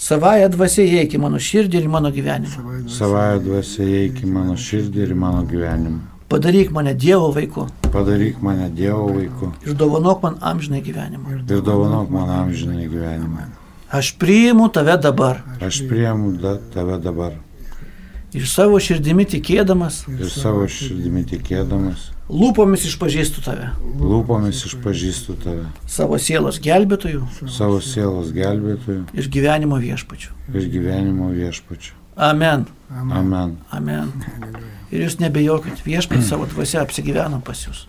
Savoje 0.00 0.46
dvasia 0.48 0.86
įeik 0.88 1.12
į 1.12 1.18
mano 1.20 1.36
širdį 1.36 1.76
ir 1.76 1.84
į 1.84 1.90
mano 1.92 2.08
gyvenimą. 2.14 2.70
Savoje 2.88 3.42
dvasia 3.44 3.84
įeik 3.84 4.22
į 4.24 4.30
mano 4.32 4.54
širdį 4.56 5.02
ir 5.04 5.12
į 5.12 5.18
mano 5.20 5.42
gyvenimą. 5.50 5.98
Padaryk 6.30 6.70
mane 6.70 6.94
Dievo 6.94 7.32
vaiku 7.34 7.66
Padaryk 7.90 8.38
mane 8.40 8.68
Dievo 8.70 9.08
vaiku 9.16 9.50
ir 9.66 9.74
dovanok 9.74 10.22
man 10.22 10.36
amžinai 10.40 10.80
gyvenimą. 10.80 11.40
ir 11.50 11.60
dovanok 11.60 12.10
man 12.10 12.30
amžinai 12.30 12.86
gyvenimą. 12.88 13.48
Aš 13.90 14.12
priimu 14.18 14.68
tave 14.72 14.96
dabar 14.96 15.42
Aš 15.60 15.82
priemu 15.88 16.32
da, 16.32 16.56
tave 16.74 16.98
dabar 16.98 17.32
ir 18.36 18.46
savo 18.46 18.80
širdimi 18.82 19.26
tikėdamas, 19.28 20.02
ir 20.12 20.32
savo 20.32 20.66
širdimi 20.70 21.22
tikėdamas, 21.30 22.10
lūpomis 22.30 22.86
išpažįstu 22.90 23.44
tave, 23.46 23.70
lūpomis 24.00 24.64
išpažįstu 24.70 25.38
tave, 25.44 25.68
savo 25.90 26.18
sielos 26.22 26.60
gelbėtojų 26.62 27.24
savo 27.50 27.80
sielos 27.84 28.34
gelbėtojų 28.36 29.06
ir 29.14 29.30
gyvenimo 29.38 29.80
viešpačių. 29.82 30.36
ir 30.54 30.68
gyvenimo 30.76 31.32
viešpačiu. 31.34 31.96
Amen. 32.20 32.66
Amen. 32.90 33.56
Amen. 33.72 34.10
Ir 34.90 35.06
jūs 35.06 35.20
nebejokit, 35.22 35.80
viešpats 35.86 36.28
savo 36.28 36.44
dvasia 36.50 36.82
apsigyveno 36.82 37.38
pas 37.46 37.62
jūs. 37.64 37.86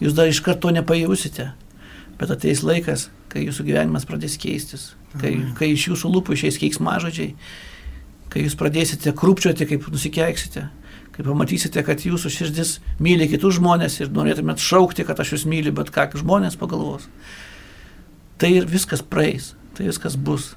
Jūs 0.00 0.14
dar 0.16 0.30
iš 0.30 0.40
karto 0.44 0.70
nepajausite, 0.72 1.50
bet 2.16 2.32
ateis 2.32 2.62
laikas, 2.64 3.08
kai 3.32 3.44
jūsų 3.44 3.66
gyvenimas 3.66 4.06
pradės 4.08 4.38
keistis, 4.40 4.94
kai, 5.20 5.34
kai 5.58 5.72
iš 5.74 5.88
jūsų 5.90 6.12
lūpų 6.14 6.36
išeis 6.36 6.60
keiksmažodžiai, 6.62 7.34
kai 8.32 8.44
jūs 8.44 8.56
pradėsite 8.58 9.12
krūpčioti, 9.16 9.68
kaip 9.68 9.86
nusikeiksite, 9.92 10.66
kai 11.16 11.24
pamatysite, 11.24 11.82
kad 11.86 12.02
jūsų 12.04 12.32
širdis 12.32 12.76
myli 13.02 13.28
kitus 13.30 13.56
žmonės 13.56 14.00
ir 14.02 14.12
norėtumėt 14.12 14.60
šaukti, 14.62 15.06
kad 15.08 15.20
aš 15.22 15.36
jūs 15.36 15.46
myliu, 15.48 15.72
bet 15.76 15.92
ką 15.94 16.10
žmonės 16.20 16.58
pagalvos. 16.60 17.08
Tai 18.36 18.50
ir 18.52 18.68
viskas 18.68 19.00
praeis, 19.00 19.54
tai 19.76 19.88
viskas 19.88 20.18
bus. 20.20 20.54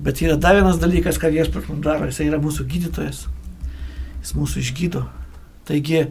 Bet 0.00 0.22
yra 0.24 0.38
dar 0.40 0.56
vienas 0.56 0.78
dalykas, 0.80 1.18
ką 1.20 1.28
viešpats 1.34 1.68
mums 1.68 1.84
daro, 1.84 2.08
jis 2.08 2.22
yra 2.24 2.38
mūsų 2.40 2.64
gydytojas, 2.70 3.26
jis 4.22 4.32
mūsų 4.38 4.62
išgydo. 4.62 5.04
Taigi 5.68 6.06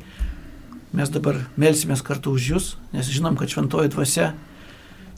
mes 0.93 1.10
dabar 1.10 1.41
melsimės 1.57 2.03
kartu 2.05 2.36
už 2.38 2.51
jūs, 2.53 2.70
nes 2.93 3.10
žinom, 3.10 3.38
kad 3.39 3.49
šventoji 3.49 3.89
dvasia, 3.95 4.34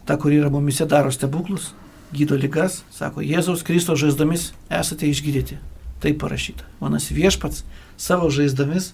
ta, 0.07 0.15
kuri 0.15 0.39
yra 0.39 0.51
mumise, 0.53 0.87
daro 0.87 1.11
stebuklus, 1.11 1.73
gydo 2.15 2.37
lygas, 2.39 2.81
sako, 2.93 3.23
Jėzaus 3.25 3.63
Kristo 3.67 3.95
žaizdomis 3.99 4.51
esate 4.69 5.09
išgydyti. 5.09 5.57
Tai 6.01 6.13
parašyta. 6.17 6.65
Manas 6.81 7.11
viešpats 7.13 7.63
savo 8.01 8.29
žaizdomis, 8.33 8.91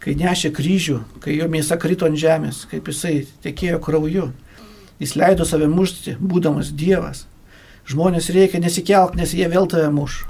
kai 0.00 0.16
nešė 0.20 0.50
kryžių, 0.56 0.98
kai 1.24 1.36
jo 1.38 1.48
mėsa 1.52 1.76
krito 1.80 2.08
ant 2.08 2.20
žemės, 2.20 2.64
kaip 2.70 2.88
jisai 2.88 3.26
tekėjo 3.44 3.80
krauju, 3.84 4.30
jis 5.00 5.14
leido 5.20 5.46
save 5.48 5.68
mušti, 5.68 6.16
būdamas 6.20 6.72
Dievas. 6.72 7.26
Žmonės 7.88 8.30
reikia 8.32 8.62
nesikelk, 8.64 9.16
nes 9.18 9.34
jie 9.36 9.48
vėl 9.52 9.68
tave 9.68 9.90
muš. 9.92 10.22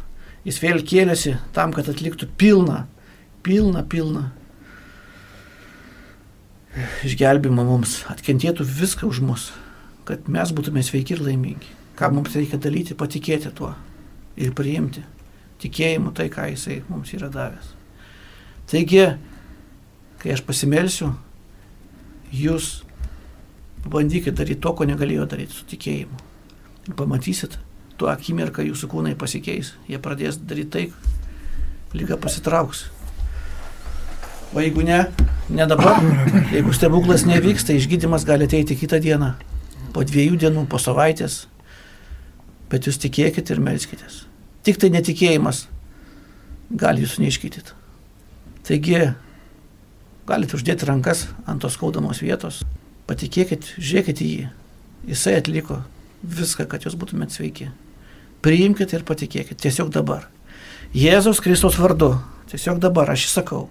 Jis 0.45 0.59
vėl 0.61 0.83
kėlėsi 0.83 1.37
tam, 1.55 1.73
kad 1.73 1.87
atliktų 1.89 2.29
pilną, 2.39 2.85
pilną, 3.47 3.85
pilną 3.87 4.29
išgelbimą 7.07 7.65
mums, 7.67 8.03
atkentėtų 8.11 8.67
viską 8.67 9.07
už 9.07 9.23
mus, 9.25 9.47
kad 10.09 10.27
mes 10.31 10.51
būtume 10.55 10.83
sveiki 10.83 11.17
ir 11.17 11.23
laimingi. 11.23 11.84
Ką 11.95 12.11
mums 12.11 12.35
reikia 12.35 12.59
daryti, 12.59 12.97
patikėti 12.99 13.53
tuo 13.55 13.73
ir 14.41 14.55
priimti 14.57 15.05
tikėjimu 15.65 16.13
tai, 16.17 16.29
ką 16.33 16.49
jisai 16.53 16.83
mums 16.89 17.13
yra 17.17 17.31
davęs. 17.33 17.73
Taigi, 18.71 19.05
kai 20.21 20.33
aš 20.35 20.43
pasimelsiu, 20.47 21.13
jūs 22.35 22.83
pabandykite 23.85 24.35
daryti 24.37 24.63
to, 24.65 24.73
ko 24.77 24.89
negalėjo 24.89 25.29
daryti 25.31 25.57
su 25.57 25.69
tikėjimu. 25.71 26.21
Ir 26.89 26.99
pamatysit, 26.99 27.59
tuo 28.01 28.11
akimirką 28.13 28.65
jūsų 28.67 28.91
kūnai 28.93 29.15
pasikeis, 29.21 29.75
jie 29.89 30.01
pradės 30.03 30.41
daryti 30.41 30.71
tai, 30.75 30.85
lyga 31.95 32.19
pasitrauks. 32.21 32.89
O 34.55 34.63
jeigu 34.63 34.85
ne, 34.87 35.01
ne 35.51 35.67
dabar, 35.67 35.99
jeigu 36.55 36.75
stebuklas 36.77 37.25
nevyks, 37.27 37.67
tai 37.67 37.79
išgydymas 37.81 38.27
gali 38.29 38.47
ateiti 38.49 38.77
kitą 38.79 39.01
dieną, 39.03 39.33
po 39.95 40.05
dviejų 40.07 40.39
dienų, 40.45 40.69
po 40.71 40.79
savaitės. 40.83 41.45
Bet 42.75 42.89
jūs 42.89 42.99
tikėkit 42.99 43.53
ir 43.55 43.63
melskitės. 43.63 44.25
Tik 44.67 44.81
tai 44.83 44.91
netikėjimas 44.91 45.69
gali 46.75 47.05
jūsų 47.05 47.23
neišgytyti. 47.23 47.77
Taigi, 48.67 49.13
galite 50.27 50.57
uždėti 50.59 50.89
rankas 50.89 51.29
ant 51.47 51.63
tos 51.63 51.77
skaudamos 51.79 52.19
vietos, 52.25 52.65
patikėkit, 53.07 53.77
žiūrėkit 53.79 54.23
į 54.25 54.31
jį. 54.33 54.47
Jisai 55.13 55.37
atliko 55.39 55.85
viską, 56.25 56.67
kad 56.67 56.83
jūs 56.83 56.97
būtumėt 56.99 57.37
sveiki. 57.37 57.69
Priimkite 58.43 58.99
ir 58.99 59.07
patikėkit, 59.07 59.61
tiesiog 59.61 59.93
dabar. 59.95 60.27
Jėzaus 60.97 61.43
Kristaus 61.45 61.79
vardu, 61.79 62.17
tiesiog 62.51 62.83
dabar 62.83 63.13
aš 63.15 63.29
įsakau. 63.29 63.69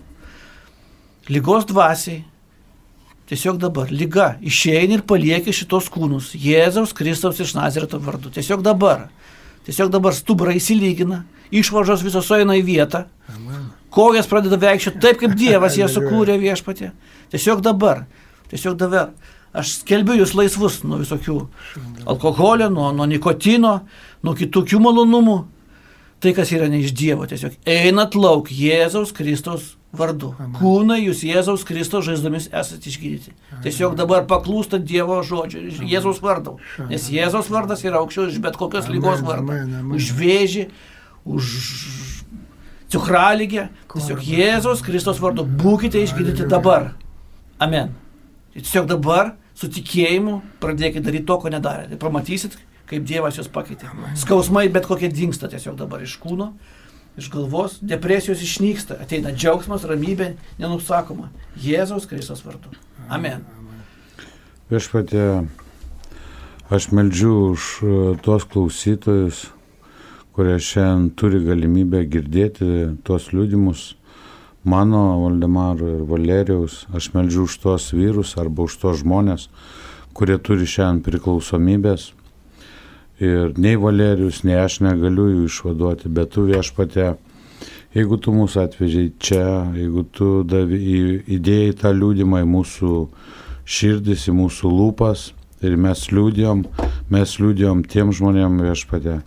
Lygos 1.28 1.68
dvasiai, 1.68 2.22
tiesiog 3.30 3.60
dabar, 3.62 3.92
lyga, 3.92 4.34
išeini 4.44 5.00
ir 5.00 5.04
palieki 5.08 5.54
šitos 5.56 5.90
kūnus. 5.94 6.34
Jėzaus 6.40 6.96
Kristaus 6.98 7.40
iš 7.44 7.56
Nazareto 7.58 8.00
vardu, 8.04 8.32
tiesiog 8.34 8.64
dabar. 8.66 9.08
Tiesiog 9.64 9.92
dabar 9.94 10.16
stuburai 10.16 10.58
įsilygina, 10.60 11.22
išvaržos 11.54 12.04
visos 12.04 12.28
sueina 12.28 12.58
į 12.60 12.66
vietą, 12.68 13.06
kojas 13.94 14.28
pradeda 14.28 14.60
veikščioti 14.60 15.00
taip, 15.04 15.22
kaip 15.22 15.38
Dievas 15.40 15.78
ją 15.80 15.88
sukūrė 15.92 16.36
viešpatė. 16.42 16.92
Tiesiog 17.32 17.64
dabar, 17.64 18.04
tiesiog 18.52 18.76
dabar. 18.80 19.14
Aš 19.54 19.78
skelbiu 19.84 20.16
jūs 20.18 20.34
laisvus 20.34 20.80
nuo 20.82 20.98
visokių 20.98 21.36
alkoholio, 22.10 22.72
nuo, 22.74 22.90
nuo 22.98 23.06
nikotino, 23.06 23.74
nuo 24.26 24.34
kitokių 24.38 24.80
malonumų. 24.82 25.38
Tai, 26.24 26.32
kas 26.34 26.54
yra 26.56 26.70
ne 26.72 26.80
iš 26.82 26.96
Dievo, 26.98 27.28
tiesiog 27.30 27.60
einat 27.70 28.18
lauk 28.18 28.50
Jėzaus 28.50 29.14
Kristaus 29.16 29.76
vardu. 29.94 30.34
Amen. 30.40 30.56
Kūnai 30.58 31.00
jūs 31.04 31.22
Jėzaus 31.28 31.64
Kristaus 31.68 32.08
žaizdomis 32.08 32.50
esate 32.50 32.90
išgydyti. 32.90 33.34
Tiesiog 33.66 33.96
dabar 34.00 34.26
paklūstat 34.30 34.86
Dievo 34.88 35.20
žodžio, 35.26 35.62
Jėzaus 35.86 36.22
vardu. 36.24 36.58
Nes 36.90 37.06
Jėzaus 37.14 37.52
vardas 37.54 37.86
yra 37.86 38.02
aukščiau 38.02 38.32
iš 38.32 38.42
bet 38.44 38.58
kokios 38.60 38.90
lygos 38.92 39.22
vardo. 39.26 39.60
Už 39.94 40.12
vėžį, 40.18 40.68
už 41.30 41.54
cukralygę. 42.94 43.70
Tiesiog 43.94 44.26
Jėzaus 44.26 44.84
Kristaus 44.86 45.22
vardu 45.22 45.46
būkite 45.46 46.02
išgydyti 46.04 46.50
dabar. 46.50 46.94
Amen. 47.62 47.94
Tiesiog 48.58 48.90
dabar 48.90 49.36
su 49.58 49.70
tikėjimu 49.70 50.40
pradėkite 50.62 51.06
daryti 51.06 51.28
to, 51.30 51.38
ko 51.42 51.54
nedarėte. 51.54 51.98
Pamatysit, 52.02 52.58
kaip 52.90 53.06
Dievas 53.08 53.38
jūs 53.38 53.50
pakeitė. 53.54 53.92
Skausmai 54.20 54.68
bet 54.74 54.90
kokie 54.90 55.10
dinksta 55.14 55.50
tiesiog 55.52 55.78
dabar 55.80 56.02
iš 56.06 56.18
kūno, 56.22 56.54
iš 57.18 57.30
galvos, 57.34 57.78
depresijos 57.82 58.42
išnyksta, 58.42 58.98
ateina 59.04 59.34
džiaugsmas, 59.36 59.86
ramybė, 59.90 60.34
nenusakoma. 60.62 61.30
Jėzaus 61.62 62.08
Kristus 62.10 62.42
vardu. 62.46 62.74
Amen. 63.10 63.44
Viešpatė, 64.72 65.44
aš 66.74 66.90
meldžiu 66.96 67.34
už 67.52 67.66
e, 67.84 67.98
tuos 68.26 68.48
klausytojus, 68.50 69.44
kurie 70.34 70.56
šiandien 70.58 71.12
turi 71.20 71.44
galimybę 71.46 72.02
girdėti 72.10 72.70
tuos 73.06 73.30
liūdimus 73.36 73.92
mano 74.64 75.04
Valdemaro 75.22 75.90
ir 75.98 76.04
Valerijaus, 76.08 76.86
aš 76.96 77.12
meldžiu 77.14 77.46
už 77.46 77.58
tuos 77.62 77.92
vyrus 77.94 78.34
arba 78.40 78.66
už 78.66 78.80
tuos 78.82 79.02
žmonės, 79.04 79.50
kurie 80.16 80.40
turi 80.40 80.66
šiandien 80.66 81.04
priklausomybės. 81.06 82.14
Ir 83.22 83.54
nei 83.62 83.78
Valerijus, 83.78 84.42
nei 84.48 84.58
aš 84.58 84.80
negaliu 84.82 85.28
jų 85.30 85.46
išvaduoti, 85.46 86.10
bet 86.10 86.34
tu 86.34 86.48
viešpatė, 86.48 87.12
jeigu 87.94 88.18
tu 88.18 88.34
mūsų 88.34 88.64
atvežiai 88.64 89.12
čia, 89.22 89.46
jeigu 89.78 90.06
tu 90.10 90.30
davi, 90.50 90.80
įdėjai 91.36 91.76
tą 91.84 91.94
liūdimą 91.94 92.42
į 92.42 92.50
mūsų 92.50 92.94
širdis, 93.70 94.26
į 94.32 94.34
mūsų 94.40 94.72
lūpas 94.74 95.30
ir 95.64 95.78
mes 95.80 96.08
liūdėjom, 96.12 96.66
mes 97.14 97.38
liūdėjom 97.40 97.86
tiem 97.92 98.12
žmonėm 98.18 98.58
viešpatė, 98.66 99.20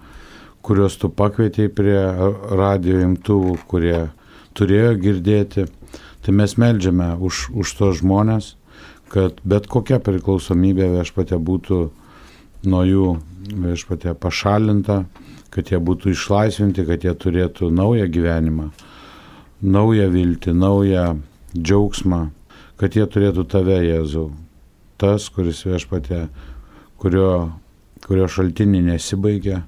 kuriuos 0.66 0.98
tu 0.98 1.12
pakvietėjai 1.14 1.72
prie 1.72 2.00
radio 2.58 3.00
imtuvų, 3.06 3.54
kurie 3.70 4.08
turėjo 4.58 4.96
girdėti. 4.98 5.68
Tai 6.26 6.34
mes 6.34 6.56
melžiame 6.58 7.12
už, 7.22 7.46
už 7.54 7.74
tos 7.78 8.00
žmonės, 8.00 8.56
kad 9.14 9.38
bet 9.46 9.68
kokia 9.70 10.00
priklausomybė 10.02 10.90
viešpatė 10.96 11.38
būtų 11.38 11.80
nuo 12.66 12.82
jų 12.82 13.10
viešpatė 13.52 14.14
pašalinta, 14.18 15.04
kad 15.50 15.70
jie 15.70 15.78
būtų 15.78 16.12
išlaisvinti, 16.14 16.84
kad 16.86 17.04
jie 17.04 17.14
turėtų 17.14 17.70
naują 17.74 18.08
gyvenimą, 18.12 18.70
naują 19.62 20.08
viltį, 20.12 20.54
naują 20.54 21.06
džiaugsmą, 21.56 22.30
kad 22.80 22.96
jie 22.96 23.06
turėtų 23.06 23.46
tave, 23.48 23.78
Jėzau. 23.84 24.30
Tas, 24.96 25.28
kuris 25.28 25.62
viešpatė, 25.66 26.26
kurio, 27.00 27.52
kurio 28.06 28.28
šaltinį 28.32 28.82
nesibaigia, 28.90 29.62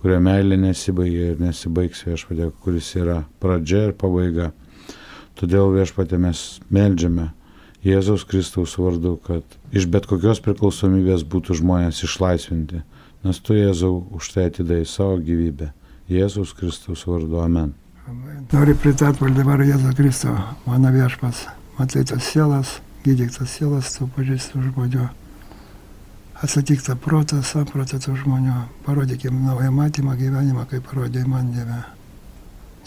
kurio 0.00 0.18
meilė 0.24 0.56
nesibaigia 0.60 1.32
ir 1.34 1.42
nesibaigs 1.42 2.02
viešpatė, 2.08 2.50
kuris 2.64 2.88
yra 2.96 3.22
pradžia 3.40 3.88
ir 3.90 3.94
pabaiga. 3.96 4.50
Todėl 5.38 5.72
viešpatė 5.76 6.18
mes 6.20 6.60
melžiame 6.72 7.30
Jėzaus 7.82 8.22
Kristaus 8.28 8.76
vardu, 8.78 9.16
kad 9.18 9.42
iš 9.74 9.88
bet 9.90 10.06
kokios 10.06 10.38
priklausomybės 10.44 11.24
būtų 11.26 11.56
žmonės 11.58 12.04
išlaisvinti, 12.06 12.82
nes 13.24 13.40
tu 13.40 13.56
Jėzau 13.56 14.02
už 14.16 14.32
tai 14.34 14.48
atidai 14.50 14.82
savo 14.88 15.16
gyvybę. 15.22 15.72
Jėzaus 16.12 16.52
Kristaus 16.58 17.06
vardu, 17.06 17.40
amen. 17.40 17.72
amen. 18.10 18.44
Noriu 18.52 18.76
pritarti 18.76 19.24
Valdemarą 19.24 19.66
Jėzų 19.70 19.96
Kristų, 19.96 20.36
mano 20.66 20.92
viešpas, 20.92 21.46
matai 21.78 22.04
tas 22.08 22.28
sielas, 22.28 22.80
gydyk 23.06 23.34
tas 23.38 23.58
sielas, 23.58 23.94
tu 23.96 24.10
pažįstų 24.16 24.68
žmonių 24.68 25.08
atsakyk 26.42 26.82
tą 26.82 26.96
protą, 26.98 27.38
sampratą 27.46 28.00
tų 28.02 28.16
žmonių, 28.24 28.54
parodykim 28.86 29.44
naują 29.46 29.70
matymą 29.70 30.16
gyvenimą, 30.18 30.66
kaip 30.70 30.88
parodė 30.90 31.22
man 31.26 31.52
Dieve. 31.54 31.82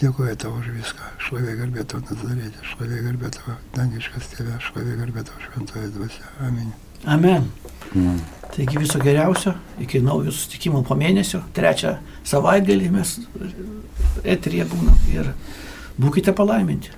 Dėkuoju 0.00 0.36
tau 0.36 0.52
už 0.58 0.68
viską. 0.76 1.06
Šlovė 1.24 1.54
garbė 1.62 1.86
tau 1.88 2.02
Nazarėtė, 2.04 2.60
šlovė 2.72 2.98
garbė 3.06 3.30
tau 3.38 3.56
dangiškas 3.78 4.28
tėvė, 4.34 4.58
šlovė 4.66 4.98
garbė 5.00 5.24
tau 5.24 5.40
šventoji 5.46 5.94
dvasia. 5.96 6.28
Amen. 6.44 6.74
Amen. 7.16 7.48
Mm. 7.94 8.20
Taigi 8.56 8.78
viso 8.80 9.00
geriausio, 9.02 9.52
iki 9.82 10.00
naujų 10.00 10.32
susitikimų 10.32 10.82
po 10.88 10.96
mėnesio, 10.96 11.42
trečią 11.56 11.96
savaitgalį 12.26 12.92
mes 12.94 13.16
eterija 14.24 14.64
būnam 14.70 14.96
ir 15.12 15.32
būkite 16.00 16.32
palaiminti. 16.36 16.94